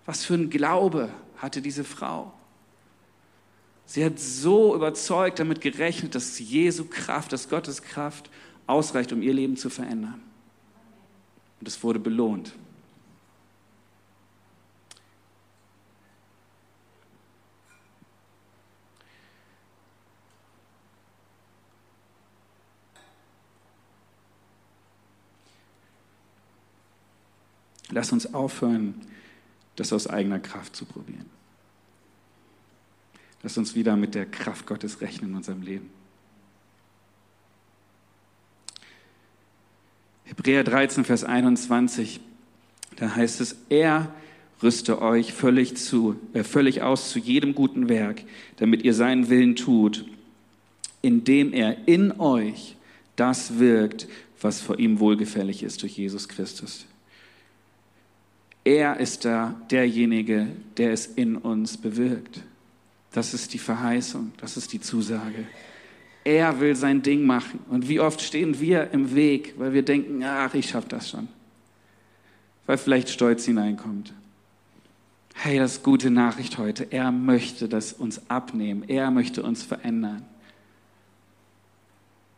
Was 0.07 0.25
für 0.25 0.33
ein 0.33 0.49
Glaube 0.49 1.09
hatte 1.37 1.61
diese 1.61 1.83
Frau? 1.83 2.33
Sie 3.85 4.03
hat 4.03 4.17
so 4.17 4.73
überzeugt 4.73 5.37
damit 5.37 5.61
gerechnet, 5.61 6.15
dass 6.15 6.39
Jesu 6.39 6.85
Kraft, 6.85 7.31
dass 7.31 7.47
Gottes 7.47 7.83
Kraft 7.83 8.31
ausreicht, 8.65 9.13
um 9.13 9.21
ihr 9.21 9.33
Leben 9.33 9.55
zu 9.55 9.69
verändern. 9.69 10.19
Und 11.59 11.67
es 11.67 11.83
wurde 11.83 11.99
belohnt. 11.99 12.55
Lass 27.95 28.11
uns 28.11 28.33
aufhören, 28.33 28.93
das 29.77 29.93
aus 29.93 30.05
eigener 30.05 30.39
Kraft 30.39 30.75
zu 30.75 30.83
probieren. 30.83 31.27
Lass 33.41 33.57
uns 33.57 33.73
wieder 33.73 33.95
mit 33.95 34.15
der 34.15 34.25
Kraft 34.25 34.65
Gottes 34.65 34.99
rechnen 34.99 35.29
in 35.29 35.37
unserem 35.37 35.61
Leben. 35.61 35.89
Hebräer 40.25 40.65
13, 40.65 41.05
Vers 41.05 41.23
21, 41.23 42.19
da 42.97 43.15
heißt 43.15 43.39
es, 43.39 43.55
er 43.69 44.13
rüste 44.61 45.01
euch 45.01 45.31
völlig 45.31 45.77
zu, 45.77 46.19
äh, 46.33 46.43
völlig 46.43 46.81
aus 46.81 47.11
zu 47.11 47.19
jedem 47.19 47.55
guten 47.55 47.87
Werk, 47.87 48.23
damit 48.57 48.83
ihr 48.83 48.93
seinen 48.93 49.29
Willen 49.29 49.55
tut. 49.55 50.05
indem 51.01 51.53
er 51.53 51.87
in 51.87 52.19
euch 52.19 52.75
das 53.15 53.59
wirkt, 53.59 54.07
was 54.41 54.59
vor 54.59 54.79
ihm 54.79 54.99
wohlgefällig 54.99 55.61
ist 55.61 55.83
durch 55.83 55.97
Jesus 55.97 56.27
Christus. 56.27 56.87
Er 58.65 58.99
ist 58.99 59.25
da 59.25 59.55
derjenige, 59.69 60.47
der 60.75 60.91
es 60.91 61.05
in 61.05 61.37
uns 61.37 61.77
bewirkt. 61.77 62.41
Das 63.11 63.33
ist 63.33 63.53
die 63.53 63.59
Verheißung, 63.59 64.33
das 64.37 64.57
ist 64.57 64.73
die 64.73 64.81
Zusage. 64.81 65.47
Er 66.23 66.59
will 66.59 66.75
sein 66.75 67.03
Ding 67.03 67.23
machen. 67.23 67.59
Und 67.69 67.87
wie 67.87 67.99
oft 67.99 68.19
stehen 68.19 68.59
wir 68.59 68.89
im 68.91 69.13
Weg, 69.13 69.53
weil 69.57 69.73
wir 69.73 69.83
denken, 69.83 70.23
ach, 70.23 70.55
ich 70.55 70.69
schaffe 70.69 70.89
das 70.89 71.11
schon. 71.11 71.27
Weil 72.65 72.79
vielleicht 72.79 73.09
Stolz 73.09 73.45
hineinkommt. 73.45 74.11
Hey, 75.35 75.59
das 75.59 75.73
ist 75.73 75.83
gute 75.83 76.09
Nachricht 76.09 76.57
heute. 76.57 76.91
Er 76.91 77.11
möchte 77.11 77.69
das 77.69 77.93
uns 77.93 78.29
abnehmen. 78.31 78.83
Er 78.87 79.11
möchte 79.11 79.43
uns 79.43 79.61
verändern. 79.61 80.25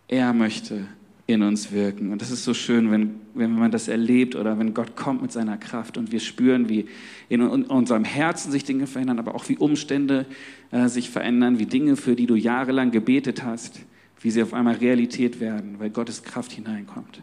Er 0.10 0.34
möchte 0.34 0.88
in 1.28 1.44
uns 1.44 1.74
wirken. 1.74 2.14
Und 2.14 2.22
das 2.22 2.32
ist 2.32 2.46
so 2.46 2.54
schön, 2.54 2.90
wenn, 2.90 3.20
wenn 3.34 3.52
man 3.52 3.70
das 3.70 3.90
erlebt 3.90 4.36
oder 4.36 4.58
wenn 4.58 4.74
Gott 4.74 4.96
kommt 4.96 5.22
mit 5.22 5.34
seiner 5.34 5.58
Kraft 5.58 5.98
und 5.98 6.14
wir 6.14 6.22
spüren, 6.22 6.70
wie 6.70 6.86
in 7.28 7.42
unserem 7.42 8.06
Herzen 8.06 8.50
sich 8.50 8.64
Dinge 8.64 8.88
verändern, 8.88 9.20
aber 9.20 9.36
auch 9.36 9.48
wie 9.50 9.58
Umstände 9.58 10.26
äh, 10.72 10.88
sich 10.88 11.10
verändern, 11.10 11.60
wie 11.60 11.66
Dinge, 11.66 11.98
für 11.98 12.16
die 12.16 12.28
du 12.28 12.36
jahrelang 12.36 12.92
gebetet 12.92 13.44
hast, 13.44 13.82
wie 14.22 14.32
sie 14.32 14.42
auf 14.42 14.54
einmal 14.54 14.76
Realität 14.76 15.42
werden, 15.42 15.80
weil 15.80 15.90
Gottes 15.90 16.24
Kraft 16.24 16.54
hineinkommt. 16.54 17.22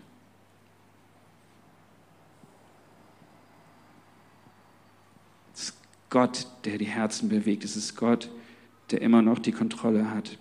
Es 5.54 5.62
ist 5.62 5.78
Gott, 6.10 6.46
der 6.66 6.76
die 6.76 6.84
Herzen 6.84 7.30
bewegt. 7.30 7.64
Es 7.64 7.74
ist 7.74 7.96
Gott, 7.96 8.30
der 8.90 9.00
immer 9.00 9.22
noch 9.22 9.38
die 9.38 9.52
Kontrolle 9.52 10.10
hat. 10.10 10.36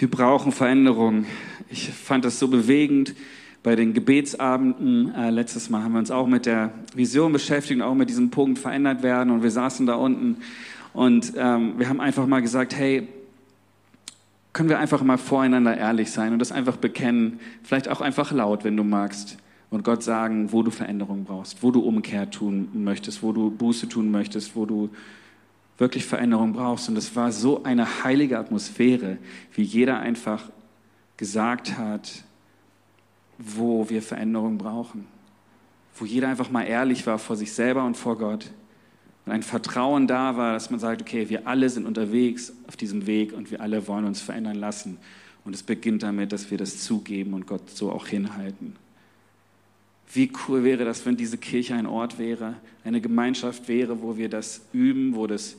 Wir 0.00 0.10
brauchen 0.10 0.50
Veränderung. 0.50 1.26
Ich 1.68 1.90
fand 1.90 2.24
das 2.24 2.38
so 2.38 2.48
bewegend 2.48 3.14
bei 3.62 3.76
den 3.76 3.92
Gebetsabenden. 3.92 5.14
Äh, 5.14 5.28
letztes 5.28 5.68
Mal 5.68 5.82
haben 5.82 5.92
wir 5.92 5.98
uns 5.98 6.10
auch 6.10 6.26
mit 6.26 6.46
der 6.46 6.72
Vision 6.94 7.34
beschäftigt 7.34 7.82
und 7.82 7.86
auch 7.86 7.94
mit 7.94 8.08
diesem 8.08 8.30
Punkt 8.30 8.58
verändert 8.58 9.02
werden. 9.02 9.30
Und 9.30 9.42
wir 9.42 9.50
saßen 9.50 9.84
da 9.84 9.96
unten 9.96 10.38
und 10.94 11.34
ähm, 11.36 11.74
wir 11.76 11.90
haben 11.90 12.00
einfach 12.00 12.26
mal 12.26 12.40
gesagt, 12.40 12.74
hey, 12.74 13.08
können 14.54 14.70
wir 14.70 14.78
einfach 14.78 15.02
mal 15.02 15.18
voreinander 15.18 15.76
ehrlich 15.76 16.10
sein 16.10 16.32
und 16.32 16.38
das 16.38 16.50
einfach 16.50 16.78
bekennen, 16.78 17.38
vielleicht 17.62 17.90
auch 17.90 18.00
einfach 18.00 18.32
laut, 18.32 18.64
wenn 18.64 18.78
du 18.78 18.84
magst. 18.84 19.36
Und 19.68 19.84
Gott 19.84 20.02
sagen, 20.02 20.50
wo 20.50 20.62
du 20.62 20.70
Veränderung 20.70 21.24
brauchst, 21.24 21.62
wo 21.62 21.72
du 21.72 21.80
Umkehr 21.80 22.30
tun 22.30 22.70
möchtest, 22.72 23.22
wo 23.22 23.32
du 23.32 23.50
Buße 23.50 23.86
tun 23.86 24.10
möchtest, 24.10 24.56
wo 24.56 24.64
du 24.64 24.88
wirklich 25.80 26.04
Veränderung 26.04 26.52
brauchst. 26.52 26.88
Und 26.88 26.96
es 26.96 27.16
war 27.16 27.32
so 27.32 27.64
eine 27.64 28.04
heilige 28.04 28.38
Atmosphäre, 28.38 29.18
wie 29.54 29.62
jeder 29.62 29.98
einfach 29.98 30.50
gesagt 31.16 31.76
hat, 31.78 32.24
wo 33.38 33.88
wir 33.88 34.02
Veränderung 34.02 34.58
brauchen. 34.58 35.06
Wo 35.96 36.04
jeder 36.04 36.28
einfach 36.28 36.50
mal 36.50 36.64
ehrlich 36.64 37.06
war 37.06 37.18
vor 37.18 37.36
sich 37.36 37.52
selber 37.52 37.84
und 37.84 37.96
vor 37.96 38.18
Gott. 38.18 38.50
Und 39.26 39.32
ein 39.32 39.42
Vertrauen 39.42 40.06
da 40.06 40.36
war, 40.36 40.52
dass 40.52 40.70
man 40.70 40.80
sagt, 40.80 41.02
okay, 41.02 41.28
wir 41.28 41.46
alle 41.46 41.68
sind 41.68 41.86
unterwegs 41.86 42.52
auf 42.68 42.76
diesem 42.76 43.06
Weg 43.06 43.32
und 43.32 43.50
wir 43.50 43.60
alle 43.60 43.86
wollen 43.88 44.04
uns 44.04 44.20
verändern 44.20 44.56
lassen. 44.56 44.98
Und 45.44 45.54
es 45.54 45.62
beginnt 45.62 46.02
damit, 46.02 46.32
dass 46.32 46.50
wir 46.50 46.58
das 46.58 46.80
zugeben 46.80 47.32
und 47.32 47.46
Gott 47.46 47.70
so 47.70 47.90
auch 47.90 48.06
hinhalten. 48.06 48.76
Wie 50.12 50.30
cool 50.48 50.64
wäre 50.64 50.84
das, 50.84 51.06
wenn 51.06 51.16
diese 51.16 51.38
Kirche 51.38 51.74
ein 51.74 51.86
Ort 51.86 52.18
wäre, 52.18 52.56
eine 52.84 53.00
Gemeinschaft 53.00 53.68
wäre, 53.68 54.02
wo 54.02 54.16
wir 54.16 54.28
das 54.28 54.62
üben, 54.72 55.14
wo 55.14 55.26
das 55.26 55.56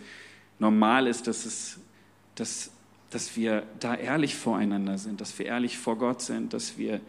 normal 0.59 1.07
ist, 1.07 1.27
dass, 1.27 1.45
es, 1.45 1.79
dass, 2.35 2.71
dass 3.09 3.35
wir 3.37 3.63
da 3.79 3.95
ehrlich 3.95 4.35
voreinander 4.35 4.97
sind, 4.97 5.21
dass 5.21 5.37
wir 5.39 5.45
ehrlich 5.45 5.77
vor 5.77 5.97
Gott 5.97 6.21
sind, 6.21 6.53
dass 6.53 6.77
wir 6.77 6.99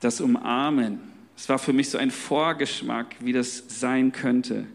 das 0.00 0.20
umarmen. 0.20 1.00
Es 1.36 1.48
war 1.48 1.58
für 1.58 1.72
mich 1.72 1.90
so 1.90 1.98
ein 1.98 2.10
Vorgeschmack, 2.12 3.16
wie 3.20 3.32
das 3.32 3.64
sein 3.68 4.12
könnte, 4.12 4.66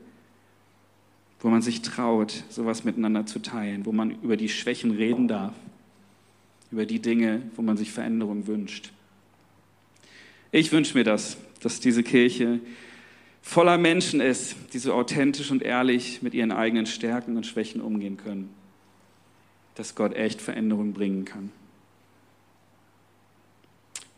wo 1.40 1.50
man 1.50 1.62
sich 1.62 1.82
traut, 1.82 2.44
sowas 2.50 2.84
miteinander 2.84 3.26
zu 3.26 3.40
teilen, 3.40 3.86
wo 3.86 3.94
man 3.94 4.12
über 4.22 4.36
die 4.36 4.50
Schwächen 4.50 4.92
reden 4.92 5.28
darf, 5.28 5.54
über 6.72 6.86
die 6.86 7.00
Dinge, 7.00 7.42
wo 7.56 7.62
man 7.62 7.78
sich 7.78 7.92
Veränderung 7.92 8.48
wünscht. 8.48 8.92
Ich 10.52 10.72
wünsche 10.72 10.98
mir 10.98 11.04
das, 11.04 11.38
dass 11.64 11.80
diese 11.80 12.04
Kirche 12.04 12.60
voller 13.42 13.78
Menschen 13.78 14.22
ist, 14.22 14.56
die 14.74 14.80
so 14.80 14.94
authentisch 14.94 15.52
und 15.52 15.62
ehrlich 15.62 16.22
mit 16.22 16.34
ihren 16.34 16.52
eigenen 16.52 16.86
Stärken 16.86 17.36
und 17.38 17.46
Schwächen 17.46 17.82
umgehen 17.82 18.18
können. 18.18 18.50
Dass 19.76 19.96
Gott 19.96 20.16
echt 20.16 20.42
Veränderung 20.42 20.94
bringen 20.94 21.26
kann. 21.26 21.52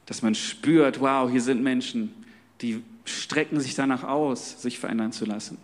Dass 0.05 0.21
man 0.21 0.35
spürt, 0.35 0.99
wow, 0.99 1.29
hier 1.29 1.41
sind 1.41 1.63
Menschen, 1.63 2.13
die 2.61 2.83
strecken 3.05 3.59
sich 3.59 3.75
danach 3.75 4.03
aus, 4.03 4.61
sich 4.61 4.79
verändern 4.79 5.11
zu 5.11 5.25
lassen. 5.25 5.57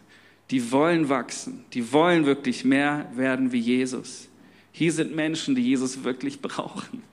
Die 0.50 0.72
wollen 0.72 1.10
wachsen, 1.10 1.64
die 1.74 1.94
wollen 1.94 2.26
wirklich 2.26 2.66
mehr 2.66 3.10
werden 3.16 3.52
wie 3.52 3.60
Jesus. 3.60 4.28
Hier 4.72 4.92
sind 4.92 5.16
Menschen, 5.16 5.56
die 5.56 5.62
Jesus 5.62 6.04
wirklich 6.04 6.42
brauchen. 6.42 7.04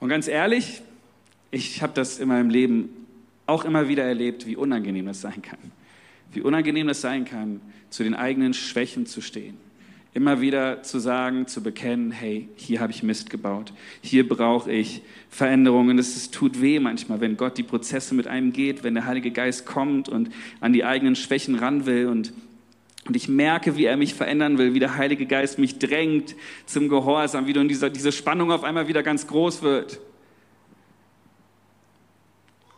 Und 0.00 0.08
ganz 0.08 0.28
ehrlich, 0.28 0.82
ich 1.50 1.82
habe 1.82 1.92
das 1.94 2.18
in 2.18 2.28
meinem 2.28 2.50
Leben 2.50 2.90
auch 3.46 3.64
immer 3.64 3.88
wieder 3.88 4.04
erlebt, 4.04 4.46
wie 4.46 4.56
unangenehm 4.56 5.06
das 5.06 5.20
sein 5.20 5.42
kann. 5.42 5.58
Wie 6.32 6.42
unangenehm 6.42 6.86
das 6.86 7.00
sein 7.00 7.24
kann, 7.24 7.60
zu 7.90 8.04
den 8.04 8.14
eigenen 8.14 8.54
Schwächen 8.54 9.06
zu 9.06 9.20
stehen. 9.20 9.56
Immer 10.14 10.40
wieder 10.40 10.82
zu 10.82 10.98
sagen, 10.98 11.46
zu 11.46 11.62
bekennen, 11.62 12.10
hey, 12.10 12.48
hier 12.56 12.80
habe 12.80 12.92
ich 12.92 13.02
Mist 13.02 13.30
gebaut, 13.30 13.72
hier 14.00 14.28
brauche 14.28 14.70
ich 14.70 15.02
Veränderungen. 15.30 15.98
Es 15.98 16.30
tut 16.30 16.60
weh 16.60 16.80
manchmal, 16.80 17.20
wenn 17.20 17.36
Gott 17.36 17.56
die 17.56 17.62
Prozesse 17.62 18.14
mit 18.14 18.26
einem 18.26 18.52
geht, 18.52 18.82
wenn 18.82 18.94
der 18.94 19.06
Heilige 19.06 19.30
Geist 19.30 19.64
kommt 19.64 20.08
und 20.08 20.30
an 20.60 20.72
die 20.72 20.84
eigenen 20.84 21.14
Schwächen 21.14 21.54
ran 21.54 21.86
will 21.86 22.06
und 22.06 22.32
und 23.08 23.16
ich 23.16 23.26
merke, 23.26 23.78
wie 23.78 23.86
er 23.86 23.96
mich 23.96 24.12
verändern 24.12 24.58
will, 24.58 24.74
wie 24.74 24.80
der 24.80 24.96
Heilige 24.96 25.24
Geist 25.24 25.58
mich 25.58 25.78
drängt 25.78 26.36
zum 26.66 26.90
Gehorsam, 26.90 27.46
wie 27.46 27.54
dann 27.54 27.66
diese, 27.66 27.90
diese 27.90 28.12
Spannung 28.12 28.52
auf 28.52 28.64
einmal 28.64 28.86
wieder 28.86 29.02
ganz 29.02 29.26
groß 29.26 29.62
wird. 29.62 29.98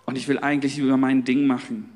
Und 0.07 0.17
ich 0.17 0.29
will 0.29 0.39
eigentlich 0.39 0.79
über 0.79 0.97
mein 0.97 1.25
Ding 1.25 1.49
machen. 1.49 1.91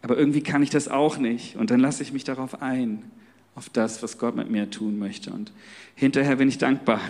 Aber 0.00 0.16
irgendwie 0.16 0.42
kann 0.42 0.62
ich 0.62 0.70
das 0.70 0.86
auch 0.86 1.18
nicht. 1.18 1.56
Und 1.56 1.72
dann 1.72 1.80
lasse 1.80 2.04
ich 2.04 2.12
mich 2.12 2.22
darauf 2.22 2.62
ein, 2.62 3.10
auf 3.56 3.68
das, 3.68 4.00
was 4.00 4.16
Gott 4.16 4.36
mit 4.36 4.48
mir 4.48 4.70
tun 4.70 5.00
möchte. 5.00 5.32
Und 5.32 5.52
hinterher 5.96 6.36
bin 6.36 6.48
ich 6.48 6.58
dankbar. 6.58 7.00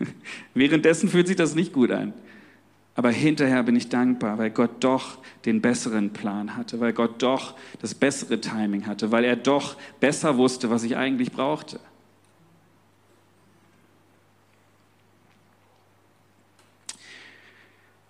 Währenddessen 0.54 1.10
fühlt 1.10 1.26
sich 1.26 1.36
das 1.36 1.54
nicht 1.54 1.74
gut 1.74 1.90
an. 1.90 2.14
Aber 3.00 3.12
hinterher 3.12 3.62
bin 3.62 3.76
ich 3.76 3.88
dankbar, 3.88 4.36
weil 4.36 4.50
Gott 4.50 4.72
doch 4.80 5.16
den 5.46 5.62
besseren 5.62 6.10
Plan 6.10 6.54
hatte, 6.54 6.80
weil 6.80 6.92
Gott 6.92 7.22
doch 7.22 7.56
das 7.80 7.94
bessere 7.94 8.42
Timing 8.42 8.86
hatte, 8.86 9.10
weil 9.10 9.24
er 9.24 9.36
doch 9.36 9.78
besser 10.00 10.36
wusste, 10.36 10.68
was 10.68 10.82
ich 10.82 10.98
eigentlich 10.98 11.32
brauchte. 11.32 11.80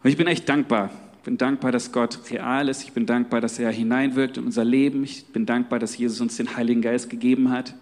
Und 0.03 0.11
ich 0.11 0.17
bin 0.17 0.27
echt 0.27 0.49
dankbar. 0.49 0.91
Ich 1.19 1.23
bin 1.23 1.39
dankbar, 1.39 1.71
dass 1.71 1.93
Gott 1.93 2.19
real 2.33 2.69
ist. 2.69 2.83
Ich 2.83 2.91
bin 2.91 3.07
dankbar, 3.07 3.41
dass 3.41 3.61
er 3.61 3.71
hineinwirkt 3.71 4.39
in 4.39 4.45
unser 4.45 4.65
Leben. 4.65 5.05
Ich 5.05 5.27
bin 5.27 5.47
dankbar, 5.47 5.79
dass 5.79 5.97
Jesus 5.97 6.21
uns 6.21 6.37
den 6.37 6.57
Heiligen 6.57 6.83
Geist 6.83 7.09
gegeben 7.09 7.51
hat. 7.51 7.77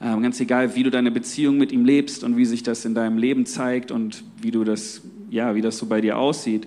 Ähm, 0.00 0.22
ganz 0.22 0.40
egal, 0.40 0.74
wie 0.74 0.82
du 0.82 0.90
deine 0.90 1.10
Beziehung 1.10 1.58
mit 1.58 1.72
ihm 1.72 1.84
lebst 1.84 2.24
und 2.24 2.38
wie 2.38 2.46
sich 2.46 2.62
das 2.62 2.86
in 2.86 2.94
deinem 2.94 3.18
Leben 3.18 3.44
zeigt 3.44 3.90
und 3.90 4.24
wie 4.40 4.50
du 4.50 4.64
das 4.64 5.02
ja, 5.30 5.54
wie 5.54 5.60
das 5.60 5.78
so 5.78 5.86
bei 5.86 6.00
dir 6.00 6.18
aussieht. 6.18 6.66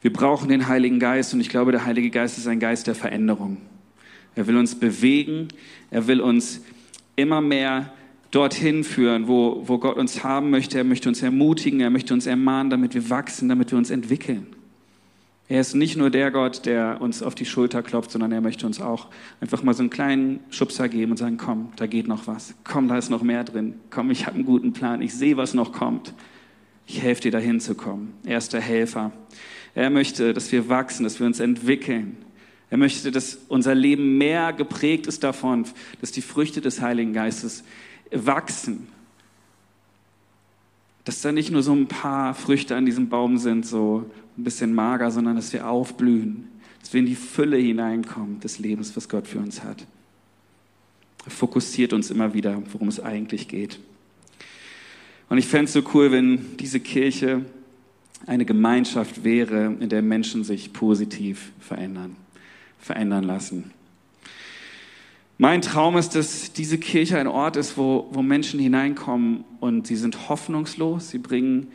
Wir 0.00 0.12
brauchen 0.12 0.48
den 0.48 0.68
Heiligen 0.68 0.98
Geist 0.98 1.32
und 1.34 1.40
ich 1.40 1.48
glaube, 1.48 1.72
der 1.72 1.84
Heilige 1.84 2.10
Geist 2.10 2.38
ist 2.38 2.46
ein 2.46 2.60
Geist 2.60 2.86
der 2.86 2.94
Veränderung. 2.94 3.58
Er 4.34 4.46
will 4.46 4.56
uns 4.56 4.74
bewegen, 4.74 5.48
er 5.90 6.06
will 6.06 6.20
uns 6.20 6.62
immer 7.16 7.40
mehr 7.40 7.92
dorthin 8.30 8.82
führen, 8.82 9.28
wo, 9.28 9.62
wo 9.66 9.78
Gott 9.78 9.96
uns 9.96 10.24
haben 10.24 10.50
möchte. 10.50 10.78
Er 10.78 10.84
möchte 10.84 11.08
uns 11.08 11.22
ermutigen, 11.22 11.80
er 11.80 11.90
möchte 11.90 12.14
uns 12.14 12.26
ermahnen, 12.26 12.70
damit 12.70 12.94
wir 12.94 13.10
wachsen, 13.10 13.48
damit 13.48 13.70
wir 13.70 13.78
uns 13.78 13.90
entwickeln. 13.90 14.46
Er 15.48 15.60
ist 15.60 15.74
nicht 15.74 15.98
nur 15.98 16.08
der 16.08 16.30
Gott, 16.30 16.64
der 16.64 17.02
uns 17.02 17.22
auf 17.22 17.34
die 17.34 17.44
Schulter 17.44 17.82
klopft, 17.82 18.10
sondern 18.10 18.32
er 18.32 18.40
möchte 18.40 18.64
uns 18.64 18.80
auch 18.80 19.08
einfach 19.40 19.62
mal 19.62 19.74
so 19.74 19.82
einen 19.82 19.90
kleinen 19.90 20.40
Schubser 20.48 20.88
geben 20.88 21.12
und 21.12 21.18
sagen, 21.18 21.36
komm, 21.36 21.72
da 21.76 21.86
geht 21.86 22.08
noch 22.08 22.26
was. 22.26 22.54
Komm, 22.64 22.88
da 22.88 22.96
ist 22.96 23.10
noch 23.10 23.22
mehr 23.22 23.44
drin. 23.44 23.74
Komm, 23.90 24.10
ich 24.10 24.26
habe 24.26 24.36
einen 24.36 24.46
guten 24.46 24.72
Plan. 24.72 25.02
Ich 25.02 25.14
sehe, 25.14 25.36
was 25.36 25.52
noch 25.52 25.72
kommt. 25.72 26.14
Ich 26.86 27.02
helfe 27.02 27.22
dir 27.22 27.30
dahin 27.30 27.60
zu 27.60 27.74
kommen. 27.74 28.14
Er 28.24 28.38
ist 28.38 28.52
der 28.52 28.60
Helfer. 28.60 29.12
Er 29.74 29.90
möchte, 29.90 30.34
dass 30.34 30.52
wir 30.52 30.68
wachsen, 30.68 31.04
dass 31.04 31.18
wir 31.20 31.26
uns 31.26 31.40
entwickeln. 31.40 32.16
Er 32.70 32.78
möchte, 32.78 33.10
dass 33.10 33.38
unser 33.48 33.74
Leben 33.74 34.18
mehr 34.18 34.52
geprägt 34.52 35.06
ist 35.06 35.22
davon, 35.22 35.66
dass 36.00 36.12
die 36.12 36.22
Früchte 36.22 36.60
des 36.60 36.80
Heiligen 36.80 37.12
Geistes 37.12 37.64
wachsen. 38.10 38.88
Dass 41.04 41.20
da 41.20 41.32
nicht 41.32 41.50
nur 41.50 41.62
so 41.62 41.74
ein 41.74 41.88
paar 41.88 42.34
Früchte 42.34 42.76
an 42.76 42.86
diesem 42.86 43.08
Baum 43.08 43.38
sind, 43.38 43.66
so 43.66 44.10
ein 44.38 44.44
bisschen 44.44 44.74
mager, 44.74 45.10
sondern 45.10 45.36
dass 45.36 45.52
wir 45.52 45.68
aufblühen, 45.68 46.48
dass 46.80 46.92
wir 46.92 47.00
in 47.00 47.06
die 47.06 47.14
Fülle 47.14 47.56
hineinkommen 47.56 48.40
des 48.40 48.58
Lebens, 48.58 48.96
was 48.96 49.08
Gott 49.08 49.26
für 49.26 49.38
uns 49.38 49.62
hat. 49.62 49.86
fokussiert 51.28 51.92
uns 51.92 52.10
immer 52.10 52.34
wieder, 52.34 52.62
worum 52.72 52.88
es 52.88 53.00
eigentlich 53.00 53.48
geht. 53.48 53.78
Und 55.32 55.38
ich 55.38 55.46
fände 55.46 55.64
es 55.64 55.72
so 55.72 55.82
cool, 55.94 56.12
wenn 56.12 56.58
diese 56.58 56.78
Kirche 56.78 57.40
eine 58.26 58.44
Gemeinschaft 58.44 59.24
wäre, 59.24 59.74
in 59.80 59.88
der 59.88 60.02
Menschen 60.02 60.44
sich 60.44 60.74
positiv 60.74 61.52
verändern, 61.58 62.16
verändern 62.78 63.24
lassen. 63.24 63.70
Mein 65.38 65.62
Traum 65.62 65.96
ist, 65.96 66.16
dass 66.16 66.52
diese 66.52 66.76
Kirche 66.76 67.18
ein 67.18 67.28
Ort 67.28 67.56
ist, 67.56 67.78
wo, 67.78 68.10
wo 68.10 68.20
Menschen 68.20 68.60
hineinkommen 68.60 69.44
und 69.58 69.86
sie 69.86 69.96
sind 69.96 70.28
hoffnungslos, 70.28 71.08
sie 71.08 71.18
bringen 71.18 71.68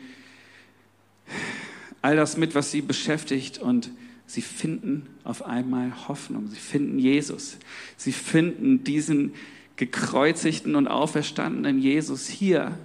all 2.00 2.14
das 2.14 2.36
mit, 2.36 2.54
was 2.54 2.70
sie 2.70 2.80
beschäftigt 2.80 3.58
und 3.58 3.90
sie 4.24 4.42
finden 4.42 5.08
auf 5.24 5.44
einmal 5.44 6.06
Hoffnung, 6.06 6.46
sie 6.46 6.60
finden 6.60 7.00
Jesus, 7.00 7.58
sie 7.96 8.12
finden 8.12 8.84
diesen 8.84 9.32
gekreuzigten 9.74 10.76
und 10.76 10.86
auferstandenen 10.86 11.80
Jesus 11.80 12.28
hier 12.28 12.78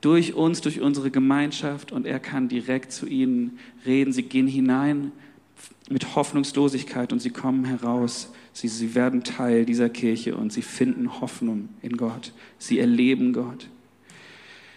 durch 0.00 0.34
uns, 0.34 0.60
durch 0.60 0.80
unsere 0.80 1.10
Gemeinschaft 1.10 1.92
und 1.92 2.06
er 2.06 2.20
kann 2.20 2.48
direkt 2.48 2.92
zu 2.92 3.06
ihnen 3.06 3.58
reden. 3.84 4.12
Sie 4.12 4.22
gehen 4.22 4.46
hinein 4.46 5.12
mit 5.90 6.14
Hoffnungslosigkeit 6.14 7.12
und 7.12 7.20
sie 7.20 7.30
kommen 7.30 7.64
heraus. 7.64 8.32
Sie, 8.52 8.68
sie 8.68 8.94
werden 8.94 9.24
Teil 9.24 9.64
dieser 9.64 9.88
Kirche 9.88 10.36
und 10.36 10.52
sie 10.52 10.62
finden 10.62 11.20
Hoffnung 11.20 11.68
in 11.82 11.96
Gott. 11.96 12.32
Sie 12.58 12.78
erleben 12.78 13.32
Gott. 13.32 13.68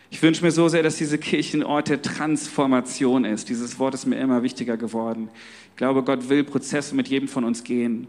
Ich 0.10 0.22
wünsche 0.22 0.44
mir 0.44 0.52
so 0.52 0.68
sehr, 0.68 0.84
dass 0.84 0.98
diese 0.98 1.18
Kirche 1.18 1.58
ein 1.58 1.64
Ort 1.64 1.88
der 1.88 2.02
Transformation 2.02 3.24
ist. 3.24 3.48
Dieses 3.48 3.80
Wort 3.80 3.94
ist 3.94 4.06
mir 4.06 4.18
immer 4.18 4.44
wichtiger 4.44 4.76
geworden. 4.76 5.30
Ich 5.70 5.78
glaube, 5.78 6.04
Gott 6.04 6.28
will 6.30 6.44
Prozesse 6.44 6.96
mit 6.96 7.08
jedem 7.08 7.30
von 7.30 7.46
uns 7.46 7.64
gehen. 7.64 8.08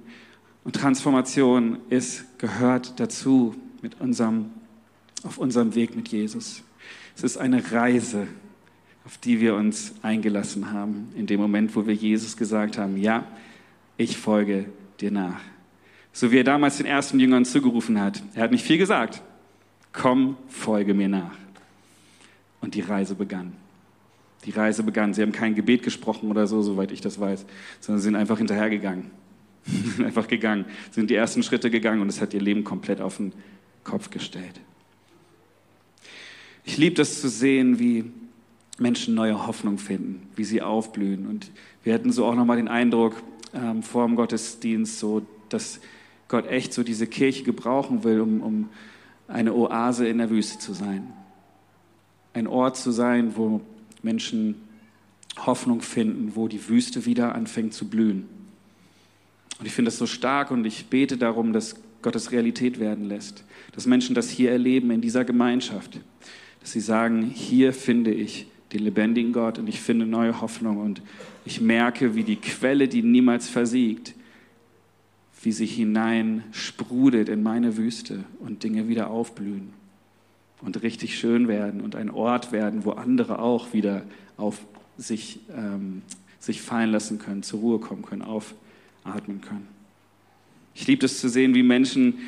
Und 0.64 0.77
Transformation 0.77 1.79
ist, 1.90 2.38
gehört 2.38 2.98
dazu 2.98 3.55
mit 3.83 4.01
unserem, 4.01 4.51
auf 5.22 5.38
unserem 5.38 5.75
Weg 5.75 5.94
mit 5.94 6.09
Jesus. 6.09 6.62
Es 7.16 7.22
ist 7.22 7.37
eine 7.37 7.72
Reise, 7.72 8.27
auf 9.05 9.18
die 9.18 9.40
wir 9.40 9.55
uns 9.55 9.94
eingelassen 10.03 10.72
haben, 10.72 11.12
in 11.16 11.27
dem 11.27 11.40
Moment, 11.40 11.75
wo 11.75 11.87
wir 11.87 11.94
Jesus 11.94 12.37
gesagt 12.37 12.79
haben, 12.79 12.96
ja, 12.96 13.27
ich 13.96 14.16
folge 14.16 14.66
dir 15.01 15.11
nach. 15.11 15.40
So 16.12 16.31
wie 16.31 16.38
er 16.38 16.44
damals 16.44 16.77
den 16.77 16.87
ersten 16.87 17.18
Jüngern 17.18 17.44
zugerufen 17.44 18.01
hat. 18.01 18.22
Er 18.35 18.44
hat 18.44 18.53
nicht 18.53 18.64
viel 18.64 18.79
gesagt. 18.79 19.22
Komm, 19.92 20.37
folge 20.48 20.94
mir 20.94 21.09
nach. 21.09 21.37
Und 22.61 22.75
die 22.75 22.81
Reise 22.81 23.14
begann. 23.14 23.53
Die 24.44 24.51
Reise 24.51 24.83
begann. 24.83 25.14
Sie 25.14 25.22
haben 25.22 25.33
kein 25.33 25.55
Gebet 25.55 25.83
gesprochen 25.83 26.31
oder 26.31 26.46
so, 26.46 26.62
soweit 26.62 26.92
ich 26.92 27.01
das 27.01 27.18
weiß, 27.18 27.46
sondern 27.81 28.01
sie 28.01 28.05
sind 28.05 28.16
einfach 28.16 28.38
hinterhergegangen. 28.38 29.11
sind 29.64 30.05
einfach 30.05 30.27
gegangen, 30.27 30.64
sind 30.90 31.11
die 31.11 31.14
ersten 31.14 31.42
Schritte 31.42 31.70
gegangen 31.70 32.01
und 32.01 32.09
es 32.09 32.20
hat 32.20 32.35
ihr 32.35 32.40
Leben 32.40 32.64
komplett 32.64 33.01
auf 33.01 33.18
den 33.18 33.33
Kopf 33.85 34.11
gestellt. 34.11 34.61
Ich 36.64 36.77
liebe 36.77 36.94
das 36.94 37.20
zu 37.20 37.29
sehen, 37.29 37.79
wie 37.79 38.05
Menschen 38.79 39.14
neue 39.14 39.46
Hoffnung 39.46 39.79
finden, 39.79 40.22
wie 40.37 40.44
sie 40.44 40.62
aufblühen. 40.62 41.27
Und 41.27 41.51
wir 41.83 41.94
hatten 41.94 42.12
so 42.12 42.25
auch 42.25 42.35
nochmal 42.35 42.57
den 42.57 42.68
Eindruck 42.68 43.22
ähm, 43.55 43.83
vor 43.83 44.07
dem 44.07 44.16
Gottesdienst, 44.16 44.98
so, 44.98 45.27
dass 45.48 45.81
Gott 46.29 46.46
echt 46.48 46.72
so 46.72 46.83
diese 46.83 47.07
Kirche 47.07 47.42
gebrauchen 47.44 48.05
will, 48.05 48.20
um, 48.20 48.40
um 48.40 48.68
eine 49.29 49.55
Oase 49.55 50.07
in 50.07 50.18
der 50.18 50.31
Wüste 50.31 50.59
zu 50.59 50.72
sein. 50.72 51.12
Ein 52.35 52.46
Ort 52.46 52.77
zu 52.77 52.90
sein, 52.90 53.37
wo 53.37 53.61
Menschen 54.03 54.55
Hoffnung 55.38 55.81
finden, 55.81 56.33
wo 56.35 56.48
die 56.48 56.68
Wüste 56.68 57.05
wieder 57.07 57.35
anfängt 57.35 57.75
zu 57.75 57.88
blühen. 57.88 58.29
Und 59.59 59.66
ich 59.66 59.72
finde 59.72 59.90
das 59.90 59.98
so 59.98 60.07
stark 60.07 60.51
und 60.51 60.64
ich 60.64 60.87
bete 60.87 61.16
darum, 61.16 61.53
dass 61.53 61.77
Gott 62.03 62.16
es 62.16 62.33
Realität 62.33 62.81
werden 62.81 63.05
lässt, 63.05 63.44
dass 63.72 63.87
Menschen 63.87 64.14
das 64.14 64.29
hier 64.29 64.51
erleben 64.51 64.90
in 64.90 65.01
dieser 65.01 65.25
Gemeinschaft 65.25 66.01
dass 66.62 66.72
sie 66.72 66.81
sagen, 66.81 67.25
hier 67.25 67.72
finde 67.72 68.12
ich 68.12 68.46
den 68.72 68.85
lebendigen 68.85 69.33
Gott 69.33 69.59
und 69.59 69.68
ich 69.68 69.81
finde 69.81 70.07
neue 70.07 70.40
Hoffnung 70.40 70.79
und 70.79 71.03
ich 71.44 71.61
merke, 71.61 72.14
wie 72.14 72.22
die 72.22 72.37
Quelle, 72.37 72.88
die 72.88 73.03
niemals 73.03 73.48
versiegt, 73.48 74.14
wie 75.42 75.53
sie 75.53 75.66
hinein 75.66 76.44
sprudelt 76.53 77.29
in 77.29 77.42
meine 77.42 77.77
Wüste 77.77 78.25
und 78.38 78.62
Dinge 78.62 78.88
wieder 78.88 79.11
aufblühen 79.11 79.70
und 80.61 80.83
richtig 80.83 81.18
schön 81.18 81.48
werden 81.48 81.81
und 81.81 81.96
ein 81.96 82.11
Ort 82.11 82.53
werden, 82.53 82.85
wo 82.85 82.92
andere 82.92 83.40
auch 83.40 83.72
wieder 83.72 84.05
auf 84.37 84.61
sich, 84.96 85.40
ähm, 85.55 86.03
sich 86.38 86.62
fallen 86.62 86.92
lassen 86.92 87.18
können, 87.18 87.42
zur 87.42 87.59
Ruhe 87.59 87.79
kommen 87.81 88.03
können, 88.03 88.22
aufatmen 88.22 89.40
können. 89.40 89.66
Ich 90.77 90.87
liebe 90.87 91.05
es 91.05 91.20
zu 91.20 91.29
sehen, 91.29 91.57
wie 91.57 91.64
Menschen 91.64 92.20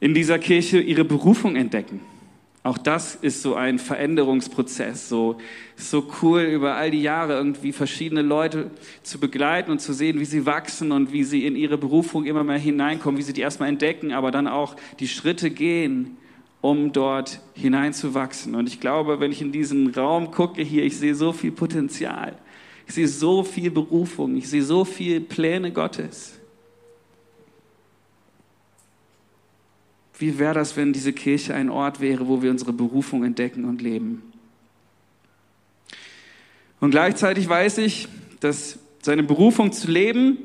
in 0.00 0.12
dieser 0.12 0.40
Kirche 0.40 0.80
ihre 0.80 1.04
Berufung 1.04 1.54
entdecken 1.54 2.00
auch 2.68 2.76
das 2.76 3.14
ist 3.14 3.40
so 3.40 3.54
ein 3.54 3.78
Veränderungsprozess. 3.78 5.08
So, 5.08 5.38
so 5.76 6.06
cool, 6.20 6.42
über 6.42 6.74
all 6.74 6.90
die 6.90 7.00
Jahre 7.00 7.32
irgendwie 7.32 7.72
verschiedene 7.72 8.20
Leute 8.20 8.70
zu 9.02 9.18
begleiten 9.18 9.70
und 9.70 9.80
zu 9.80 9.94
sehen, 9.94 10.20
wie 10.20 10.26
sie 10.26 10.44
wachsen 10.44 10.92
und 10.92 11.10
wie 11.10 11.24
sie 11.24 11.46
in 11.46 11.56
ihre 11.56 11.78
Berufung 11.78 12.26
immer 12.26 12.44
mehr 12.44 12.58
hineinkommen, 12.58 13.18
wie 13.18 13.22
sie 13.22 13.32
die 13.32 13.40
erstmal 13.40 13.70
entdecken, 13.70 14.12
aber 14.12 14.30
dann 14.30 14.46
auch 14.46 14.76
die 15.00 15.08
Schritte 15.08 15.50
gehen, 15.50 16.18
um 16.60 16.92
dort 16.92 17.40
hineinzuwachsen. 17.54 18.54
Und 18.54 18.68
ich 18.68 18.80
glaube, 18.80 19.18
wenn 19.18 19.32
ich 19.32 19.40
in 19.40 19.50
diesen 19.50 19.94
Raum 19.94 20.30
gucke 20.30 20.62
hier, 20.62 20.84
ich 20.84 20.98
sehe 20.98 21.14
so 21.14 21.32
viel 21.32 21.52
Potenzial. 21.52 22.36
Ich 22.86 22.94
sehe 22.94 23.08
so 23.08 23.44
viel 23.44 23.70
Berufung. 23.70 24.36
Ich 24.36 24.50
sehe 24.50 24.62
so 24.62 24.84
viel 24.84 25.20
Pläne 25.22 25.72
Gottes. 25.72 26.38
Wie 30.18 30.38
wäre 30.38 30.54
das, 30.54 30.76
wenn 30.76 30.92
diese 30.92 31.12
Kirche 31.12 31.54
ein 31.54 31.70
Ort 31.70 32.00
wäre, 32.00 32.26
wo 32.26 32.42
wir 32.42 32.50
unsere 32.50 32.72
Berufung 32.72 33.24
entdecken 33.24 33.64
und 33.64 33.80
leben? 33.80 34.22
Und 36.80 36.90
gleichzeitig 36.90 37.48
weiß 37.48 37.78
ich, 37.78 38.08
dass 38.40 38.78
seine 39.02 39.22
Berufung 39.22 39.72
zu 39.72 39.90
leben 39.90 40.38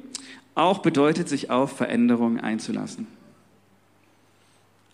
auch 0.55 0.79
bedeutet, 0.79 1.27
sich 1.27 1.49
auf 1.49 1.75
Veränderungen 1.75 2.39
einzulassen. 2.39 3.07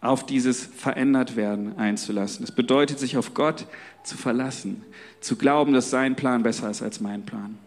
Auf 0.01 0.25
dieses 0.25 0.65
Verändertwerden 0.65 1.77
einzulassen. 1.77 2.45
Es 2.45 2.53
bedeutet, 2.53 2.99
sich 2.99 3.17
auf 3.17 3.33
Gott 3.33 3.65
zu 4.03 4.15
verlassen, 4.15 4.81
zu 5.19 5.35
glauben, 5.35 5.73
dass 5.73 5.89
sein 5.89 6.15
Plan 6.15 6.43
besser 6.43 6.69
ist 6.69 6.81
als 6.81 7.01
mein 7.01 7.25
Plan. 7.25 7.57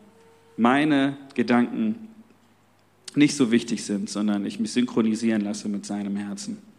Meine 0.57 1.19
Gedanken 1.35 2.09
nicht 3.15 3.37
so 3.37 3.51
wichtig 3.51 3.85
sind, 3.85 4.09
sondern 4.09 4.47
ich 4.47 4.59
mich 4.59 4.73
synchronisieren 4.73 5.43
lasse 5.43 5.69
mit 5.69 5.85
seinem 5.85 6.17
Herzen. 6.17 6.72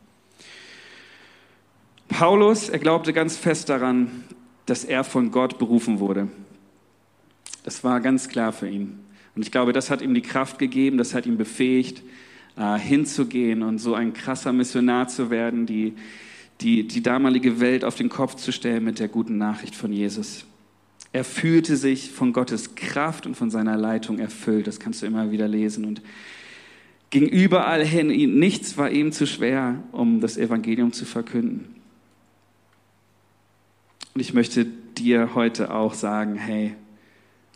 Paulus, 2.07 2.69
er 2.69 2.79
glaubte 2.79 3.13
ganz 3.13 3.37
fest 3.37 3.69
daran, 3.69 4.23
dass 4.65 4.83
er 4.83 5.03
von 5.03 5.31
Gott 5.31 5.57
berufen 5.57 5.99
wurde. 5.99 6.27
Das 7.63 7.83
war 7.83 7.99
ganz 8.01 8.29
klar 8.29 8.51
für 8.51 8.69
ihn. 8.69 8.99
Und 9.35 9.41
ich 9.41 9.51
glaube, 9.51 9.73
das 9.73 9.89
hat 9.89 10.01
ihm 10.01 10.13
die 10.13 10.21
Kraft 10.21 10.59
gegeben, 10.59 10.97
das 10.97 11.13
hat 11.13 11.25
ihn 11.25 11.37
befähigt, 11.37 12.03
äh, 12.55 12.77
hinzugehen 12.77 13.63
und 13.63 13.79
so 13.79 13.95
ein 13.95 14.13
krasser 14.13 14.53
Missionar 14.53 15.07
zu 15.07 15.29
werden, 15.29 15.65
die, 15.65 15.93
die, 16.61 16.87
die 16.87 17.01
damalige 17.01 17.59
Welt 17.59 17.83
auf 17.83 17.95
den 17.95 18.09
Kopf 18.09 18.35
zu 18.35 18.51
stellen 18.51 18.83
mit 18.83 18.99
der 18.99 19.07
guten 19.07 19.37
Nachricht 19.37 19.75
von 19.75 19.91
Jesus. 19.91 20.45
Er 21.13 21.23
fühlte 21.23 21.77
sich 21.77 22.11
von 22.11 22.33
Gottes 22.33 22.75
Kraft 22.75 23.25
und 23.25 23.35
von 23.35 23.51
seiner 23.51 23.77
Leitung 23.77 24.19
erfüllt. 24.19 24.67
Das 24.67 24.79
kannst 24.79 25.01
du 25.01 25.05
immer 25.05 25.31
wieder 25.31 25.47
lesen. 25.47 25.85
Und 25.85 26.01
ging 27.11 27.27
überall 27.27 27.85
hin. 27.85 28.07
Nichts 28.39 28.77
war 28.77 28.89
ihm 28.89 29.11
zu 29.11 29.27
schwer, 29.27 29.83
um 29.91 30.21
das 30.21 30.37
Evangelium 30.37 30.91
zu 30.91 31.05
verkünden. 31.05 31.72
Und 34.13 34.21
ich 34.21 34.33
möchte 34.33 34.65
dir 34.65 35.33
heute 35.33 35.73
auch 35.73 35.93
sagen, 35.93 36.35
hey, 36.35 36.75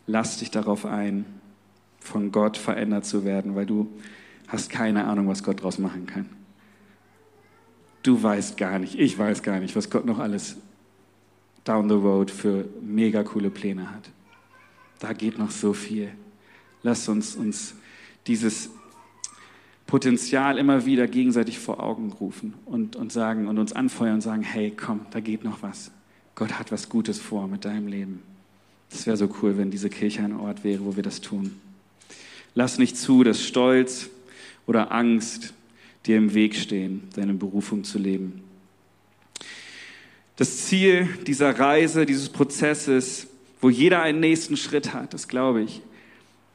lass 0.06 0.38
dich 0.38 0.50
darauf 0.50 0.86
ein, 0.86 1.24
von 2.00 2.32
Gott 2.32 2.56
verändert 2.56 3.04
zu 3.04 3.24
werden, 3.24 3.54
weil 3.54 3.66
du 3.66 3.88
hast 4.48 4.70
keine 4.70 5.04
Ahnung, 5.04 5.28
was 5.28 5.42
Gott 5.42 5.60
daraus 5.60 5.78
machen 5.78 6.06
kann. 6.06 6.26
Du 8.02 8.22
weißt 8.22 8.56
gar 8.56 8.78
nicht, 8.78 8.98
ich 8.98 9.18
weiß 9.18 9.42
gar 9.42 9.60
nicht, 9.60 9.76
was 9.76 9.90
Gott 9.90 10.06
noch 10.06 10.18
alles 10.18 10.56
down 11.64 11.88
the 11.88 11.94
road 11.94 12.30
für 12.30 12.66
mega 12.80 13.22
coole 13.22 13.50
Pläne 13.50 13.90
hat. 13.90 14.08
Da 15.00 15.12
geht 15.12 15.38
noch 15.38 15.50
so 15.50 15.74
viel. 15.74 16.10
Lass 16.82 17.08
uns 17.08 17.36
uns 17.36 17.74
dieses 18.26 18.70
Potenzial 19.86 20.58
immer 20.58 20.86
wieder 20.86 21.06
gegenseitig 21.06 21.58
vor 21.58 21.82
Augen 21.82 22.12
rufen 22.12 22.54
und, 22.64 22.96
und 22.96 23.12
sagen 23.12 23.48
und 23.48 23.58
uns 23.58 23.72
anfeuern 23.72 24.14
und 24.14 24.20
sagen, 24.22 24.42
hey, 24.42 24.72
komm, 24.74 25.06
da 25.10 25.20
geht 25.20 25.44
noch 25.44 25.62
was. 25.62 25.90
Gott 26.38 26.56
hat 26.56 26.70
was 26.70 26.88
Gutes 26.88 27.18
vor 27.18 27.48
mit 27.48 27.64
deinem 27.64 27.88
Leben. 27.88 28.22
Es 28.92 29.08
wäre 29.08 29.16
so 29.16 29.28
cool, 29.42 29.58
wenn 29.58 29.72
diese 29.72 29.90
Kirche 29.90 30.22
ein 30.22 30.36
Ort 30.36 30.62
wäre, 30.62 30.84
wo 30.84 30.94
wir 30.94 31.02
das 31.02 31.20
tun. 31.20 31.58
Lass 32.54 32.78
nicht 32.78 32.96
zu, 32.96 33.24
dass 33.24 33.42
Stolz 33.42 34.08
oder 34.64 34.92
Angst 34.92 35.52
dir 36.06 36.16
im 36.16 36.34
Weg 36.34 36.54
stehen, 36.54 37.02
deine 37.16 37.34
Berufung 37.34 37.82
zu 37.82 37.98
leben. 37.98 38.44
Das 40.36 40.66
Ziel 40.66 41.08
dieser 41.26 41.58
Reise, 41.58 42.06
dieses 42.06 42.28
Prozesses, 42.28 43.26
wo 43.60 43.68
jeder 43.68 44.02
einen 44.02 44.20
nächsten 44.20 44.56
Schritt 44.56 44.94
hat, 44.94 45.14
das 45.14 45.26
glaube 45.26 45.62
ich, 45.62 45.82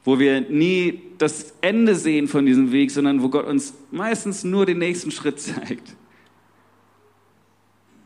wo 0.05 0.17
wir 0.17 0.39
nie 0.39 1.01
das 1.17 1.55
Ende 1.59 1.95
sehen 1.95 2.29
von 2.29 2.45
diesem 2.45 2.71
Weg, 2.71 2.89
sondern 2.89 3.21
wo 3.21 3.27
Gott 3.27 3.47
uns 3.47 3.73
meistens 3.91 4.45
nur 4.45 4.65
den 4.65 4.77
nächsten 4.77 5.11
Schritt 5.11 5.41
zeigt. 5.41 5.93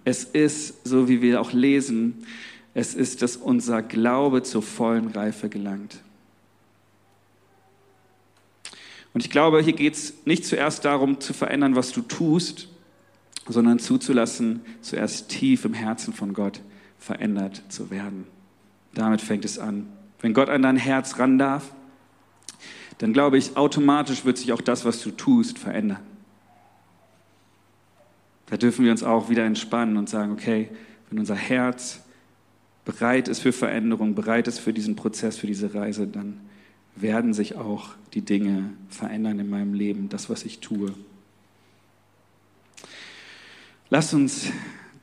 Es 0.07 0.23
ist, 0.23 0.87
so 0.87 1.09
wie 1.09 1.21
wir 1.21 1.41
auch 1.41 1.51
lesen, 1.51 2.25
es 2.73 2.95
ist, 2.95 3.21
dass 3.21 3.35
unser 3.35 3.81
Glaube 3.81 4.41
zur 4.41 4.61
vollen 4.63 5.09
Reife 5.09 5.49
gelangt. 5.49 5.97
Und 9.13 9.25
ich 9.25 9.29
glaube, 9.29 9.61
hier 9.61 9.73
geht 9.73 9.95
es 9.95 10.13
nicht 10.23 10.45
zuerst 10.45 10.85
darum, 10.85 11.19
zu 11.19 11.33
verändern, 11.33 11.75
was 11.75 11.91
du 11.91 11.99
tust, 11.99 12.69
sondern 13.49 13.79
zuzulassen, 13.79 14.61
zuerst 14.79 15.27
tief 15.27 15.65
im 15.65 15.73
Herzen 15.73 16.13
von 16.13 16.33
Gott 16.33 16.61
verändert 16.97 17.63
zu 17.67 17.89
werden. 17.89 18.27
Damit 18.93 19.19
fängt 19.19 19.43
es 19.43 19.59
an. 19.59 19.87
Wenn 20.21 20.33
Gott 20.33 20.47
an 20.47 20.61
dein 20.61 20.77
Herz 20.77 21.19
ran 21.19 21.37
darf, 21.37 21.73
dann 22.99 23.11
glaube 23.11 23.37
ich, 23.37 23.57
automatisch 23.57 24.23
wird 24.23 24.37
sich 24.37 24.53
auch 24.53 24.61
das, 24.61 24.85
was 24.85 25.01
du 25.01 25.11
tust, 25.11 25.59
verändern. 25.59 25.99
Da 28.47 28.57
dürfen 28.57 28.85
wir 28.85 28.91
uns 28.91 29.03
auch 29.03 29.29
wieder 29.29 29.45
entspannen 29.45 29.97
und 29.97 30.09
sagen, 30.09 30.31
okay, 30.31 30.69
wenn 31.09 31.19
unser 31.19 31.35
Herz 31.35 32.01
bereit 32.85 33.27
ist 33.27 33.41
für 33.41 33.51
Veränderung, 33.51 34.15
bereit 34.15 34.47
ist 34.47 34.59
für 34.59 34.73
diesen 34.73 34.95
Prozess, 34.95 35.37
für 35.37 35.47
diese 35.47 35.73
Reise, 35.73 36.07
dann 36.07 36.39
werden 36.95 37.33
sich 37.33 37.55
auch 37.55 37.89
die 38.13 38.21
Dinge 38.21 38.71
verändern 38.89 39.39
in 39.39 39.49
meinem 39.49 39.73
Leben, 39.73 40.09
das, 40.09 40.29
was 40.29 40.43
ich 40.43 40.59
tue. 40.59 40.93
Lass 43.89 44.13
uns 44.13 44.51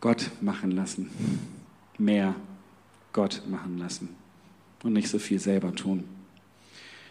Gott 0.00 0.30
machen 0.40 0.70
lassen, 0.70 1.10
mehr 1.98 2.34
Gott 3.12 3.42
machen 3.48 3.78
lassen 3.78 4.08
und 4.82 4.92
nicht 4.92 5.08
so 5.08 5.18
viel 5.18 5.38
selber 5.38 5.74
tun. 5.74 6.04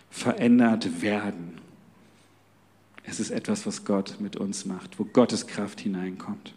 Verändert 0.09 1.01
werden. 1.01 1.62
Es 3.03 3.19
ist 3.19 3.31
etwas, 3.31 3.65
was 3.65 3.85
Gott 3.85 4.17
mit 4.19 4.35
uns 4.35 4.65
macht, 4.65 4.99
wo 4.99 5.03
Gottes 5.03 5.47
Kraft 5.47 5.81
hineinkommt. 5.81 6.53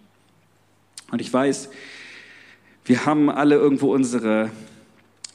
Und 1.11 1.21
ich 1.21 1.33
weiß, 1.33 1.71
wir 2.85 3.05
haben 3.05 3.31
alle 3.31 3.57
irgendwo 3.57 3.93
unsere 3.93 4.51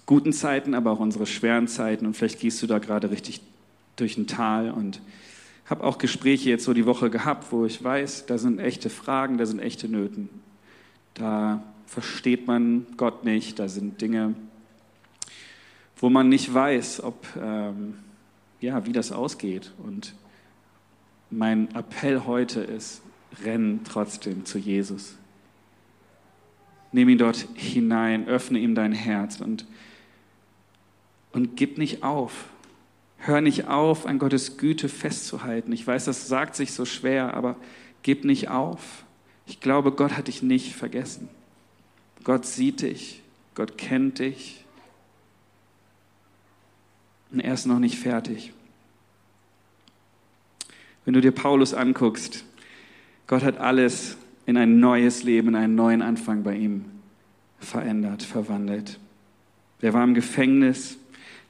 guten 0.06 0.34
Zeiten, 0.34 0.74
aber 0.74 0.92
auch 0.92 1.00
unsere 1.00 1.26
schweren 1.26 1.68
Zeiten. 1.68 2.06
Und 2.06 2.16
vielleicht 2.16 2.40
gehst 2.40 2.62
du 2.62 2.68
da 2.68 2.80
gerade 2.80 3.12
richtig 3.12 3.42
durch 3.96 4.18
ein 4.18 4.28
Tal 4.28 4.72
und 4.72 5.02
habe 5.66 5.84
auch 5.84 5.98
Gespräche 5.98 6.50
jetzt 6.50 6.66
so 6.66 6.74
die 6.74 6.86
Woche 6.86 7.10
gehabt, 7.10 7.52
wo 7.52 7.66
ich 7.66 7.82
weiß, 7.82 8.26
da 8.26 8.38
sind 8.38 8.60
echte 8.60 8.90
Fragen, 8.90 9.38
da 9.38 9.46
sind 9.46 9.60
echte 9.60 9.88
Nöten. 9.88 10.30
Da 11.14 11.64
versteht 11.86 12.48
man 12.48 12.86
Gott 12.98 13.24
nicht, 13.24 13.60
da 13.60 13.68
sind 13.68 14.02
Dinge, 14.02 14.34
wo 15.98 16.10
man 16.10 16.30
nicht 16.30 16.54
weiß, 16.54 17.04
ob, 17.04 17.26
ähm, 17.42 17.96
ja, 18.60 18.86
wie 18.86 18.92
das 18.92 19.12
ausgeht. 19.12 19.72
Und 19.84 20.14
mein 21.32 21.74
Appell 21.74 22.26
heute 22.26 22.62
ist, 22.62 23.02
renn 23.44 23.82
trotzdem 23.84 24.46
zu 24.46 24.58
Jesus. 24.58 25.16
Nimm 26.92 27.08
ihn 27.08 27.18
dort 27.18 27.48
hinein, 27.56 28.28
öffne 28.28 28.60
ihm 28.60 28.76
dein 28.76 28.92
Herz 28.92 29.40
und, 29.40 29.66
und 31.32 31.56
gib 31.56 31.78
nicht 31.78 32.04
auf. 32.04 32.46
Hör 33.18 33.40
nicht 33.40 33.68
auf, 33.68 34.06
an 34.06 34.20
Gottes 34.20 34.58
Güte 34.58 34.90
festzuhalten. 34.90 35.72
Ich 35.72 35.88
weiß, 35.88 36.06
das 36.06 36.28
sagt 36.28 36.56
sich 36.56 36.74
so 36.74 36.86
schwer, 36.86 37.34
aber 37.34 37.56
gib 38.04 38.26
nicht 38.26 38.50
auf. 38.50 39.06
Ich 39.46 39.60
glaube, 39.60 39.92
Gott 39.92 40.18
hat 40.18 40.28
dich 40.28 40.44
nicht 40.44 40.76
vergessen. 40.76 41.30
Gott 42.24 42.46
sieht 42.46 42.82
dich, 42.82 43.22
Gott 43.56 43.78
kennt 43.78 44.20
dich. 44.20 44.66
Und 47.32 47.40
er 47.40 47.54
ist 47.54 47.66
noch 47.66 47.80
nicht 47.80 47.98
fertig. 47.98 48.54
Wenn 51.06 51.14
du 51.14 51.22
dir 51.22 51.32
Paulus 51.32 51.74
anguckst, 51.74 52.46
Gott 53.28 53.44
hat 53.44 53.60
alles 53.60 54.18
in 54.46 54.58
ein 54.58 54.80
neues 54.80 55.24
Leben, 55.24 55.50
in 55.50 55.56
einen 55.56 55.76
neuen 55.76 56.02
Anfang 56.02 56.44
bei 56.44 56.56
ihm 56.56 56.86
verändert, 57.60 58.24
verwandelt. 58.24 59.00
Er 59.82 59.94
war 59.94 60.04
im 60.04 60.14
Gefängnis, 60.14 60.98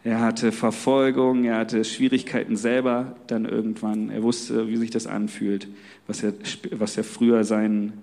er 0.03 0.19
hatte 0.19 0.51
Verfolgung, 0.51 1.43
er 1.43 1.57
hatte 1.57 1.83
Schwierigkeiten 1.83 2.55
selber 2.55 3.15
dann 3.27 3.45
irgendwann. 3.45 4.09
Er 4.09 4.23
wusste, 4.23 4.67
wie 4.67 4.77
sich 4.77 4.89
das 4.89 5.05
anfühlt, 5.05 5.67
was 6.07 6.23
er, 6.23 6.33
was 6.71 6.97
er 6.97 7.03
früher 7.03 7.43
seinen, 7.43 7.93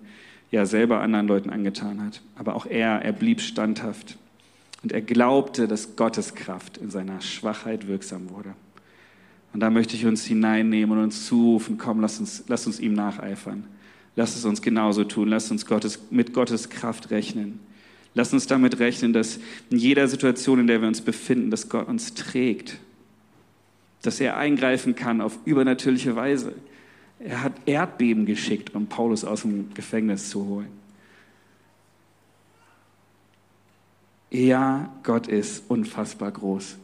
ja, 0.51 0.65
selber 0.65 1.01
anderen 1.01 1.27
Leuten 1.27 1.51
angetan 1.51 2.05
hat. 2.05 2.21
Aber 2.37 2.55
auch 2.55 2.67
er, 2.67 3.03
er 3.03 3.13
blieb 3.13 3.41
standhaft. 3.41 4.17
Und 4.83 4.93
er 4.93 5.01
glaubte, 5.03 5.67
dass 5.67 5.97
Gottes 5.97 6.37
Kraft 6.37 6.77
in 6.77 6.91
seiner 6.91 7.21
Schwachheit 7.21 7.89
wirksam 7.89 8.31
wurde. 8.31 8.55
Und 9.53 9.61
da 9.61 9.71
möchte 9.71 9.97
ich 9.97 10.07
uns 10.07 10.25
hineinnehmen 10.25 10.97
und 10.97 11.05
uns 11.05 11.27
zurufen, 11.27 11.79
komm, 11.79 12.01
lass 12.01 12.21
uns, 12.21 12.45
lass 12.49 12.67
uns 12.67 12.81
ihm 12.81 12.93
nacheifern. 12.93 13.65
Lass 14.17 14.37
es 14.37 14.45
uns 14.45 14.63
genauso 14.63 15.05
tun. 15.05 15.29
Lass 15.29 15.51
uns 15.51 15.65
Gottes, 15.65 16.01
mit 16.11 16.35
Gottes 16.35 16.69
Kraft 16.69 17.11
rechnen. 17.11 17.61
Lass 18.15 18.33
uns 18.33 18.47
damit 18.47 18.79
rechnen, 18.81 19.13
dass 19.13 19.39
in 19.71 19.79
jeder 19.79 20.09
Situation, 20.09 20.59
in 20.59 20.67
der 20.67 20.81
wir 20.81 20.89
uns 20.89 21.01
befinden, 21.01 21.51
dass 21.51 21.69
Gott 21.69 21.87
uns 21.87 22.15
trägt, 22.15 22.79
dass 24.03 24.21
er 24.21 24.37
eingreifen 24.37 24.97
kann 24.97 25.21
auf 25.21 25.39
übernatürliche 25.45 26.17
Weise. 26.17 26.53
Er 27.21 27.43
hat 27.43 27.53
Erdbeben 27.67 28.27
geschickt, 28.27 28.75
um 28.75 28.87
Paulus 28.87 29.25
aus 29.25 29.43
dem 29.43 29.73
Gefängnis 29.75 30.31
zu 30.31 30.45
holen. 30.45 30.69
Ja, 34.31 34.93
Gott 35.05 35.27
ist 35.27 35.63
unfassbar 35.69 36.31
groß. 36.31 36.77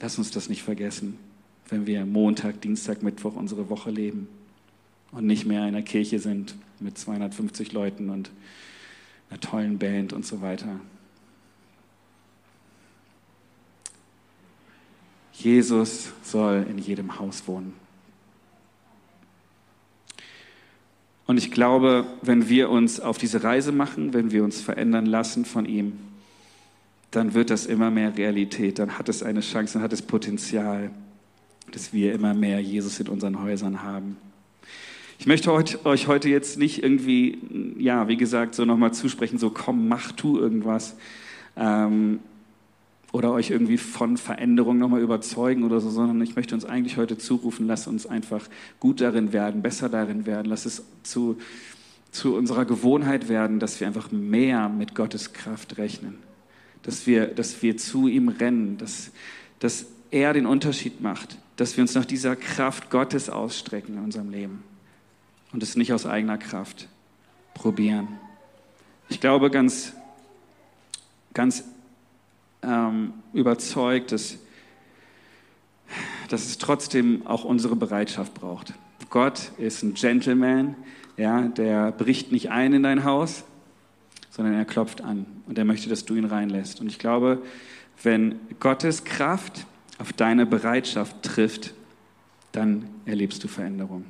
Lass 0.00 0.18
uns 0.18 0.30
das 0.30 0.48
nicht 0.48 0.62
vergessen, 0.62 1.18
wenn 1.68 1.86
wir 1.86 2.06
Montag, 2.06 2.60
Dienstag, 2.60 3.02
Mittwoch 3.02 3.34
unsere 3.34 3.68
Woche 3.68 3.90
leben 3.90 4.28
und 5.10 5.26
nicht 5.26 5.44
mehr 5.44 5.66
in 5.66 5.74
der 5.74 5.82
Kirche 5.82 6.18
sind 6.18 6.54
mit 6.80 6.96
250 6.96 7.72
Leuten 7.72 8.10
und 8.10 8.30
einer 9.30 9.40
tollen 9.40 9.78
Band 9.78 10.12
und 10.12 10.24
so 10.24 10.40
weiter. 10.40 10.80
Jesus 15.32 16.12
soll 16.22 16.66
in 16.68 16.78
jedem 16.78 17.18
Haus 17.18 17.46
wohnen. 17.46 17.72
Und 21.26 21.36
ich 21.36 21.50
glaube, 21.50 22.06
wenn 22.22 22.48
wir 22.48 22.70
uns 22.70 23.00
auf 23.00 23.18
diese 23.18 23.44
Reise 23.44 23.70
machen, 23.70 24.14
wenn 24.14 24.30
wir 24.30 24.42
uns 24.42 24.60
verändern 24.60 25.06
lassen 25.06 25.44
von 25.44 25.66
ihm, 25.66 25.98
dann 27.10 27.34
wird 27.34 27.50
das 27.50 27.66
immer 27.66 27.90
mehr 27.90 28.16
Realität, 28.16 28.78
dann 28.78 28.98
hat 28.98 29.08
es 29.08 29.22
eine 29.22 29.40
Chance, 29.40 29.74
dann 29.74 29.82
hat 29.82 29.92
es 29.92 30.02
Potenzial, 30.02 30.90
dass 31.72 31.92
wir 31.92 32.12
immer 32.12 32.34
mehr 32.34 32.60
Jesus 32.60 33.00
in 33.00 33.08
unseren 33.08 33.42
Häusern 33.42 33.82
haben. 33.82 34.16
Ich 35.18 35.26
möchte 35.26 35.52
euch 35.52 36.06
heute 36.06 36.28
jetzt 36.28 36.58
nicht 36.58 36.82
irgendwie, 36.82 37.38
ja, 37.78 38.06
wie 38.06 38.16
gesagt, 38.16 38.54
so 38.54 38.64
nochmal 38.64 38.94
zusprechen, 38.94 39.38
so 39.38 39.50
komm, 39.50 39.88
mach, 39.88 40.12
tu 40.12 40.38
irgendwas. 40.38 40.96
Ähm, 41.56 42.20
oder 43.10 43.32
euch 43.32 43.50
irgendwie 43.50 43.78
von 43.78 44.16
Veränderung 44.16 44.78
nochmal 44.78 45.00
überzeugen 45.00 45.64
oder 45.64 45.80
so, 45.80 45.90
sondern 45.90 46.20
ich 46.20 46.36
möchte 46.36 46.54
uns 46.54 46.64
eigentlich 46.64 46.98
heute 46.98 47.16
zurufen, 47.16 47.66
lass 47.66 47.86
uns 47.86 48.06
einfach 48.06 48.46
gut 48.80 49.00
darin 49.00 49.32
werden, 49.32 49.62
besser 49.62 49.88
darin 49.88 50.26
werden, 50.26 50.46
lass 50.46 50.66
es 50.66 50.84
zu, 51.02 51.38
zu 52.12 52.36
unserer 52.36 52.64
Gewohnheit 52.64 53.28
werden, 53.28 53.60
dass 53.60 53.80
wir 53.80 53.86
einfach 53.86 54.12
mehr 54.12 54.68
mit 54.68 54.94
Gottes 54.94 55.32
Kraft 55.32 55.78
rechnen, 55.78 56.18
dass 56.82 57.06
wir, 57.06 57.26
dass 57.26 57.62
wir 57.62 57.76
zu 57.76 58.08
ihm 58.08 58.28
rennen, 58.28 58.78
dass, 58.78 59.10
dass 59.58 59.86
er 60.10 60.32
den 60.32 60.46
Unterschied 60.46 61.00
macht, 61.00 61.38
dass 61.56 61.76
wir 61.76 61.82
uns 61.82 61.94
nach 61.94 62.04
dieser 62.04 62.36
Kraft 62.36 62.90
Gottes 62.90 63.28
ausstrecken 63.28 63.96
in 63.96 64.04
unserem 64.04 64.30
Leben 64.30 64.62
und 65.52 65.62
es 65.62 65.76
nicht 65.76 65.92
aus 65.92 66.06
eigener 66.06 66.38
Kraft 66.38 66.88
probieren. 67.54 68.08
Ich 69.08 69.20
glaube 69.20 69.50
ganz, 69.50 69.92
ganz 71.34 71.64
ähm, 72.62 73.14
überzeugt, 73.32 74.12
dass, 74.12 74.36
dass 76.28 76.46
es 76.46 76.58
trotzdem 76.58 77.26
auch 77.26 77.44
unsere 77.44 77.76
Bereitschaft 77.76 78.34
braucht. 78.34 78.74
Gott 79.10 79.52
ist 79.58 79.82
ein 79.82 79.94
Gentleman, 79.94 80.76
ja, 81.16 81.42
der 81.48 81.92
bricht 81.92 82.30
nicht 82.30 82.50
ein 82.50 82.72
in 82.74 82.82
dein 82.82 83.04
Haus, 83.04 83.44
sondern 84.38 84.54
er 84.54 84.64
klopft 84.64 85.00
an 85.00 85.26
und 85.46 85.58
er 85.58 85.64
möchte, 85.64 85.88
dass 85.88 86.04
du 86.04 86.14
ihn 86.14 86.24
reinlässt. 86.24 86.80
Und 86.80 86.86
ich 86.86 87.00
glaube, 87.00 87.42
wenn 88.04 88.38
Gottes 88.60 89.02
Kraft 89.02 89.66
auf 89.98 90.12
deine 90.12 90.46
Bereitschaft 90.46 91.24
trifft, 91.24 91.74
dann 92.52 92.88
erlebst 93.04 93.42
du 93.42 93.48
Veränderung. 93.48 94.04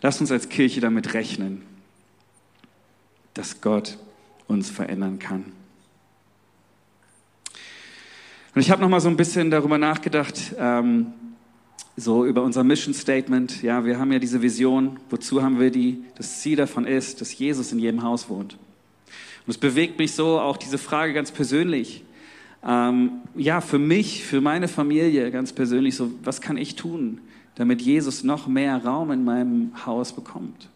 Lasst 0.00 0.20
uns 0.20 0.30
als 0.30 0.48
Kirche 0.48 0.80
damit 0.80 1.12
rechnen, 1.12 1.62
dass 3.34 3.60
Gott 3.60 3.98
uns 4.46 4.70
verändern 4.70 5.18
kann. 5.18 5.46
Und 8.54 8.60
ich 8.60 8.70
habe 8.70 8.80
noch 8.80 8.88
mal 8.88 9.00
so 9.00 9.08
ein 9.08 9.16
bisschen 9.16 9.50
darüber 9.50 9.76
nachgedacht, 9.76 10.54
ähm, 10.56 11.14
so 11.96 12.24
über 12.24 12.42
unser 12.42 12.64
Mission 12.64 12.94
Statement. 12.94 13.62
Ja, 13.62 13.84
wir 13.84 13.98
haben 13.98 14.12
ja 14.12 14.18
diese 14.18 14.42
Vision. 14.42 14.98
Wozu 15.10 15.42
haben 15.42 15.60
wir 15.60 15.70
die? 15.70 16.04
Das 16.16 16.40
Ziel 16.40 16.56
davon 16.56 16.86
ist, 16.86 17.20
dass 17.20 17.36
Jesus 17.36 17.72
in 17.72 17.78
jedem 17.78 18.02
Haus 18.02 18.28
wohnt. 18.28 18.54
Und 19.46 19.50
es 19.50 19.58
bewegt 19.58 19.98
mich 19.98 20.12
so 20.12 20.40
auch 20.40 20.56
diese 20.56 20.78
Frage 20.78 21.12
ganz 21.12 21.30
persönlich. 21.30 22.04
Ähm, 22.64 23.12
ja, 23.34 23.60
für 23.60 23.78
mich, 23.78 24.24
für 24.24 24.40
meine 24.40 24.68
Familie 24.68 25.30
ganz 25.30 25.52
persönlich, 25.52 25.96
so, 25.96 26.12
was 26.22 26.40
kann 26.40 26.56
ich 26.56 26.76
tun, 26.76 27.20
damit 27.56 27.82
Jesus 27.82 28.22
noch 28.22 28.46
mehr 28.46 28.84
Raum 28.84 29.10
in 29.10 29.24
meinem 29.24 29.72
Haus 29.84 30.12
bekommt? 30.12 30.68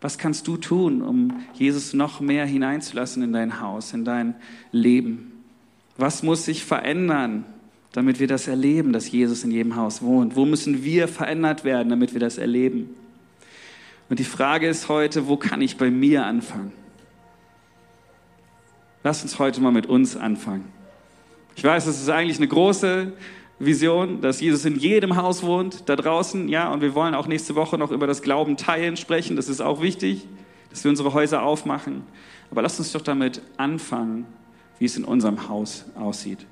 Was 0.00 0.18
kannst 0.18 0.46
du 0.46 0.56
tun, 0.56 1.02
um 1.02 1.32
Jesus 1.54 1.92
noch 1.92 2.20
mehr 2.20 2.46
hineinzulassen 2.46 3.22
in 3.22 3.32
dein 3.32 3.60
Haus, 3.60 3.92
in 3.92 4.04
dein 4.04 4.36
Leben? 4.70 5.32
Was 5.96 6.22
muss 6.22 6.44
sich 6.44 6.64
verändern, 6.64 7.44
damit 7.92 8.20
wir 8.20 8.26
das 8.26 8.48
erleben, 8.48 8.92
dass 8.92 9.10
Jesus 9.10 9.44
in 9.44 9.50
jedem 9.50 9.76
Haus 9.76 10.02
wohnt? 10.02 10.36
Wo 10.36 10.44
müssen 10.44 10.84
wir 10.84 11.08
verändert 11.08 11.64
werden, 11.64 11.88
damit 11.88 12.12
wir 12.12 12.20
das 12.20 12.38
erleben? 12.38 12.94
Und 14.08 14.18
die 14.18 14.24
Frage 14.24 14.68
ist 14.68 14.88
heute, 14.88 15.26
wo 15.28 15.36
kann 15.36 15.60
ich 15.60 15.76
bei 15.76 15.90
mir 15.90 16.24
anfangen? 16.24 16.72
Lass 19.04 19.22
uns 19.22 19.38
heute 19.38 19.60
mal 19.60 19.72
mit 19.72 19.86
uns 19.86 20.16
anfangen. 20.16 20.64
Ich 21.56 21.64
weiß, 21.64 21.86
das 21.86 22.00
ist 22.00 22.08
eigentlich 22.08 22.38
eine 22.38 22.48
große 22.48 23.12
Vision, 23.58 24.20
dass 24.20 24.40
Jesus 24.40 24.64
in 24.64 24.76
jedem 24.76 25.16
Haus 25.16 25.42
wohnt, 25.42 25.88
da 25.88 25.96
draußen, 25.96 26.48
ja, 26.48 26.72
und 26.72 26.80
wir 26.80 26.94
wollen 26.94 27.14
auch 27.14 27.26
nächste 27.26 27.54
Woche 27.54 27.76
noch 27.76 27.90
über 27.90 28.06
das 28.06 28.22
Glauben 28.22 28.56
teilen 28.56 28.96
sprechen, 28.96 29.36
das 29.36 29.48
ist 29.48 29.60
auch 29.60 29.82
wichtig, 29.82 30.26
dass 30.70 30.84
wir 30.84 30.90
unsere 30.90 31.12
Häuser 31.12 31.42
aufmachen. 31.42 32.02
Aber 32.50 32.62
lass 32.62 32.78
uns 32.78 32.92
doch 32.92 33.02
damit 33.02 33.42
anfangen, 33.56 34.26
wie 34.78 34.84
es 34.84 34.96
in 34.96 35.04
unserem 35.04 35.48
Haus 35.48 35.84
aussieht. 35.96 36.46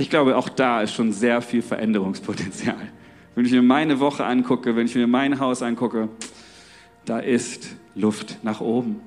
Ich 0.00 0.10
glaube, 0.10 0.36
auch 0.36 0.48
da 0.48 0.82
ist 0.82 0.94
schon 0.94 1.12
sehr 1.12 1.42
viel 1.42 1.60
Veränderungspotenzial. 1.60 2.92
Wenn 3.34 3.44
ich 3.44 3.52
mir 3.52 3.62
meine 3.62 3.98
Woche 3.98 4.24
angucke, 4.24 4.76
wenn 4.76 4.86
ich 4.86 4.94
mir 4.94 5.08
mein 5.08 5.40
Haus 5.40 5.60
angucke, 5.60 6.08
da 7.04 7.18
ist 7.18 7.76
Luft 7.96 8.38
nach 8.44 8.60
oben. 8.60 9.00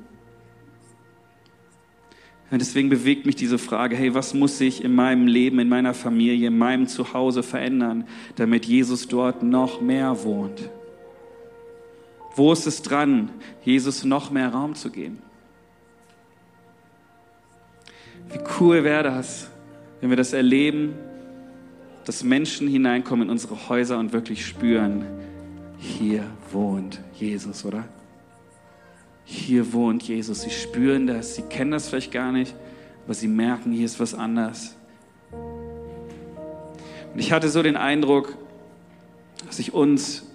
Und 2.50 2.60
deswegen 2.60 2.90
bewegt 2.90 3.26
mich 3.26 3.38
diese 3.38 3.58
Frage, 3.58 3.96
hey, 3.96 4.14
was 4.14 4.34
muss 4.34 4.58
sich 4.58 4.84
in 4.84 4.94
meinem 4.94 5.28
Leben, 5.28 5.60
in 5.60 5.70
meiner 5.70 5.94
Familie, 5.94 6.48
in 6.48 6.58
meinem 6.58 6.88
Zuhause 6.88 7.44
verändern, 7.44 8.06
damit 8.36 8.66
Jesus 8.66 9.08
dort 9.08 9.44
noch 9.44 9.80
mehr 9.80 10.26
wohnt? 10.26 10.70
Wo 12.36 12.52
ist 12.52 12.68
es 12.68 12.82
dran, 12.82 13.30
Jesus 13.64 14.04
noch 14.04 14.32
mehr 14.32 14.50
Raum 14.50 14.76
zu 14.76 14.90
geben? 14.90 15.22
Wie 18.30 18.40
cool 18.60 18.84
wäre 18.84 19.04
das, 19.04 19.51
wenn 20.02 20.10
wir 20.10 20.18
das 20.18 20.34
erleben, 20.34 20.96
dass 22.06 22.24
Menschen 22.24 22.68
hineinkommen 22.68 23.28
in 23.28 23.32
unsere 23.32 23.70
Häuser 23.70 24.00
und 24.00 24.12
wirklich 24.12 24.46
spüren, 24.46 25.06
hier 25.78 26.24
wohnt 26.52 27.00
Jesus, 27.14 27.64
oder? 27.64 27.86
hier 29.32 29.72
wohnt 29.74 30.04
Jesus. 30.04 30.42
Sie 30.42 30.50
spüren 30.50 31.08
das, 31.08 31.36
sie 31.36 31.44
kennen 31.44 31.72
das 31.72 31.90
vielleicht 31.90 32.12
gar 32.12 32.32
nicht, 32.32 32.54
aber 33.06 33.14
sie 33.14 33.28
merken, 33.28 33.72
hier 33.72 33.86
ist 33.86 34.00
was 34.00 34.14
anders. 34.14 34.76
Und 35.32 37.20
ich 37.20 37.32
hatte 37.32 37.50
so 37.50 37.64
den 37.64 37.78
Eindruck, 37.78 38.38
dass 39.48 39.60
ich 39.60 39.74
uns, 39.74 40.26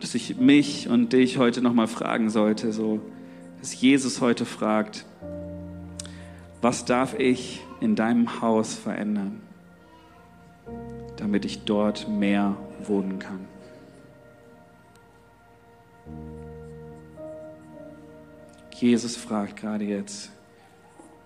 dass 0.00 0.14
ich 0.14 0.36
mich 0.36 0.88
und 0.88 1.12
dich 1.12 1.38
heute 1.38 1.62
nochmal 1.62 1.86
fragen 1.86 2.30
sollte, 2.30 2.72
so, 2.72 3.00
dass 3.60 3.80
Jesus 3.80 4.20
heute 4.20 4.44
fragt, 4.44 5.06
was 6.64 6.86
darf 6.86 7.12
ich 7.18 7.60
in 7.82 7.94
deinem 7.94 8.40
Haus 8.40 8.72
verändern, 8.72 9.42
damit 11.18 11.44
ich 11.44 11.64
dort 11.64 12.08
mehr 12.08 12.56
wohnen 12.84 13.18
kann? 13.18 13.40
Jesus 18.70 19.14
fragt 19.14 19.56
gerade 19.56 19.84
jetzt, 19.84 20.32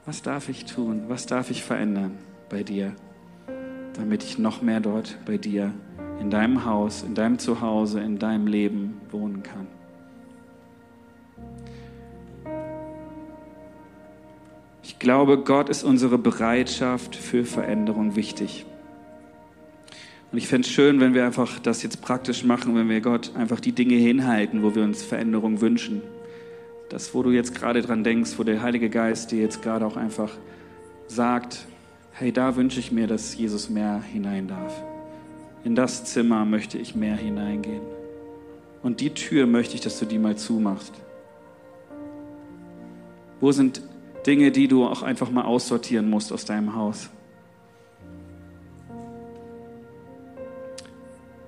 was 0.06 0.22
darf 0.22 0.48
ich 0.48 0.64
tun, 0.64 1.04
was 1.06 1.26
darf 1.26 1.52
ich 1.52 1.62
verändern 1.62 2.18
bei 2.48 2.64
dir, 2.64 2.96
damit 3.94 4.24
ich 4.24 4.38
noch 4.38 4.60
mehr 4.60 4.80
dort 4.80 5.18
bei 5.24 5.38
dir, 5.38 5.72
in 6.18 6.30
deinem 6.30 6.64
Haus, 6.64 7.04
in 7.04 7.14
deinem 7.14 7.38
Zuhause, 7.38 8.00
in 8.00 8.18
deinem 8.18 8.48
Leben 8.48 9.00
wohnen 9.12 9.44
kann. 9.44 9.68
Ich 14.88 14.98
glaube, 14.98 15.38
Gott 15.38 15.68
ist 15.68 15.84
unsere 15.84 16.18
Bereitschaft 16.18 17.14
für 17.14 17.44
Veränderung 17.44 18.16
wichtig. 18.16 18.66
Und 20.32 20.38
ich 20.38 20.48
fände 20.48 20.66
es 20.66 20.74
schön, 20.74 20.98
wenn 20.98 21.14
wir 21.14 21.24
einfach 21.24 21.60
das 21.60 21.84
jetzt 21.84 22.02
praktisch 22.02 22.42
machen, 22.42 22.74
wenn 22.74 22.88
wir 22.88 23.00
Gott 23.00 23.32
einfach 23.36 23.60
die 23.60 23.72
Dinge 23.72 23.94
hinhalten, 23.94 24.64
wo 24.64 24.74
wir 24.74 24.82
uns 24.82 25.04
Veränderung 25.04 25.60
wünschen 25.60 26.02
das, 26.88 27.14
wo 27.14 27.22
du 27.22 27.30
jetzt 27.30 27.54
gerade 27.54 27.82
dran 27.82 28.04
denkst, 28.04 28.38
wo 28.38 28.44
der 28.44 28.62
Heilige 28.62 28.90
Geist 28.90 29.30
dir 29.30 29.40
jetzt 29.40 29.62
gerade 29.62 29.86
auch 29.86 29.96
einfach 29.96 30.30
sagt, 31.06 31.66
hey, 32.12 32.32
da 32.32 32.56
wünsche 32.56 32.80
ich 32.80 32.92
mir, 32.92 33.06
dass 33.06 33.36
Jesus 33.36 33.68
mehr 33.68 34.02
hinein 34.02 34.48
darf. 34.48 34.82
In 35.64 35.74
das 35.74 36.04
Zimmer 36.04 36.44
möchte 36.44 36.78
ich 36.78 36.94
mehr 36.94 37.16
hineingehen. 37.16 37.82
Und 38.82 39.00
die 39.00 39.10
Tür 39.10 39.46
möchte 39.46 39.74
ich, 39.74 39.80
dass 39.80 39.98
du 39.98 40.06
die 40.06 40.18
mal 40.18 40.36
zumachst. 40.36 40.94
Wo 43.40 43.52
sind 43.52 43.82
Dinge, 44.28 44.52
die 44.52 44.68
du 44.68 44.84
auch 44.84 45.02
einfach 45.02 45.30
mal 45.30 45.46
aussortieren 45.46 46.10
musst 46.10 46.32
aus 46.32 46.44
deinem 46.44 46.74
Haus? 46.74 47.08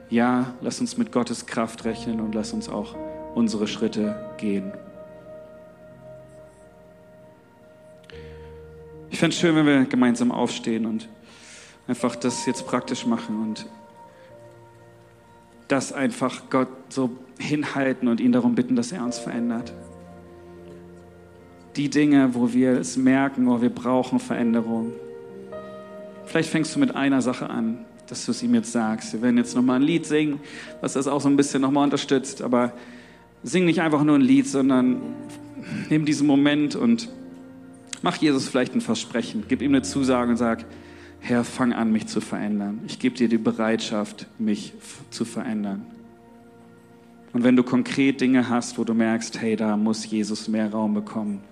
Ja, 0.08 0.54
lass 0.62 0.80
uns 0.80 0.96
mit 0.96 1.12
Gottes 1.12 1.44
Kraft 1.44 1.84
rechnen 1.84 2.20
und 2.20 2.34
lass 2.34 2.54
uns 2.54 2.70
auch 2.70 2.96
unsere 3.34 3.68
Schritte 3.68 4.34
gehen. 4.38 4.72
Ich 9.10 9.18
fände 9.18 9.34
es 9.34 9.40
schön, 9.40 9.54
wenn 9.54 9.66
wir 9.66 9.84
gemeinsam 9.84 10.32
aufstehen 10.32 10.86
und 10.86 11.06
einfach 11.86 12.16
das 12.16 12.46
jetzt 12.46 12.66
praktisch 12.66 13.04
machen 13.04 13.42
und 13.42 13.66
das 15.68 15.92
einfach 15.92 16.48
Gott 16.48 16.68
so 16.88 17.10
hinhalten 17.38 18.08
und 18.08 18.20
ihn 18.20 18.32
darum 18.32 18.54
bitten, 18.54 18.74
dass 18.74 18.90
er 18.90 19.04
uns 19.04 19.18
verändert. 19.18 19.74
Die 21.76 21.88
Dinge, 21.88 22.34
wo 22.34 22.52
wir 22.52 22.72
es 22.72 22.96
merken, 22.96 23.46
wo 23.46 23.60
wir 23.62 23.70
brauchen 23.70 24.18
Veränderung. 24.18 24.92
Vielleicht 26.26 26.50
fängst 26.50 26.74
du 26.74 26.80
mit 26.80 26.94
einer 26.94 27.22
Sache 27.22 27.48
an, 27.50 27.78
dass 28.08 28.26
du 28.26 28.32
es 28.32 28.42
ihm 28.42 28.54
jetzt 28.54 28.72
sagst. 28.72 29.12
Wir 29.12 29.22
werden 29.22 29.36
jetzt 29.36 29.54
nochmal 29.54 29.76
ein 29.76 29.82
Lied 29.82 30.06
singen, 30.06 30.40
was 30.80 30.94
das 30.94 31.06
auch 31.06 31.20
so 31.20 31.28
ein 31.28 31.36
bisschen 31.36 31.62
nochmal 31.62 31.84
unterstützt. 31.84 32.42
Aber 32.42 32.72
sing 33.42 33.64
nicht 33.64 33.80
einfach 33.80 34.02
nur 34.04 34.16
ein 34.16 34.20
Lied, 34.20 34.46
sondern 34.46 35.00
nimm 35.88 36.04
diesen 36.04 36.26
Moment 36.26 36.76
und 36.76 37.08
Mach 38.02 38.16
Jesus 38.16 38.48
vielleicht 38.48 38.74
ein 38.74 38.80
Versprechen, 38.80 39.44
gib 39.46 39.60
ihm 39.60 39.72
eine 39.72 39.82
Zusage 39.82 40.30
und 40.30 40.36
sag, 40.36 40.64
Herr, 41.20 41.44
fang 41.44 41.74
an, 41.74 41.92
mich 41.92 42.06
zu 42.06 42.22
verändern. 42.22 42.80
Ich 42.86 42.98
gebe 42.98 43.14
dir 43.14 43.28
die 43.28 43.36
Bereitschaft, 43.36 44.26
mich 44.38 44.72
zu 45.10 45.26
verändern. 45.26 45.84
Und 47.34 47.44
wenn 47.44 47.56
du 47.56 47.62
konkret 47.62 48.22
Dinge 48.22 48.48
hast, 48.48 48.78
wo 48.78 48.84
du 48.84 48.94
merkst, 48.94 49.40
hey, 49.40 49.54
da 49.54 49.76
muss 49.76 50.06
Jesus 50.06 50.48
mehr 50.48 50.70
Raum 50.70 50.94
bekommen, 50.94 51.42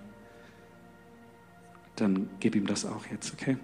dann 2.01 2.29
gib 2.41 2.55
ihm 2.55 2.67
das 2.67 2.85
auch 2.85 3.07
jetzt, 3.11 3.33
okay? 3.33 3.57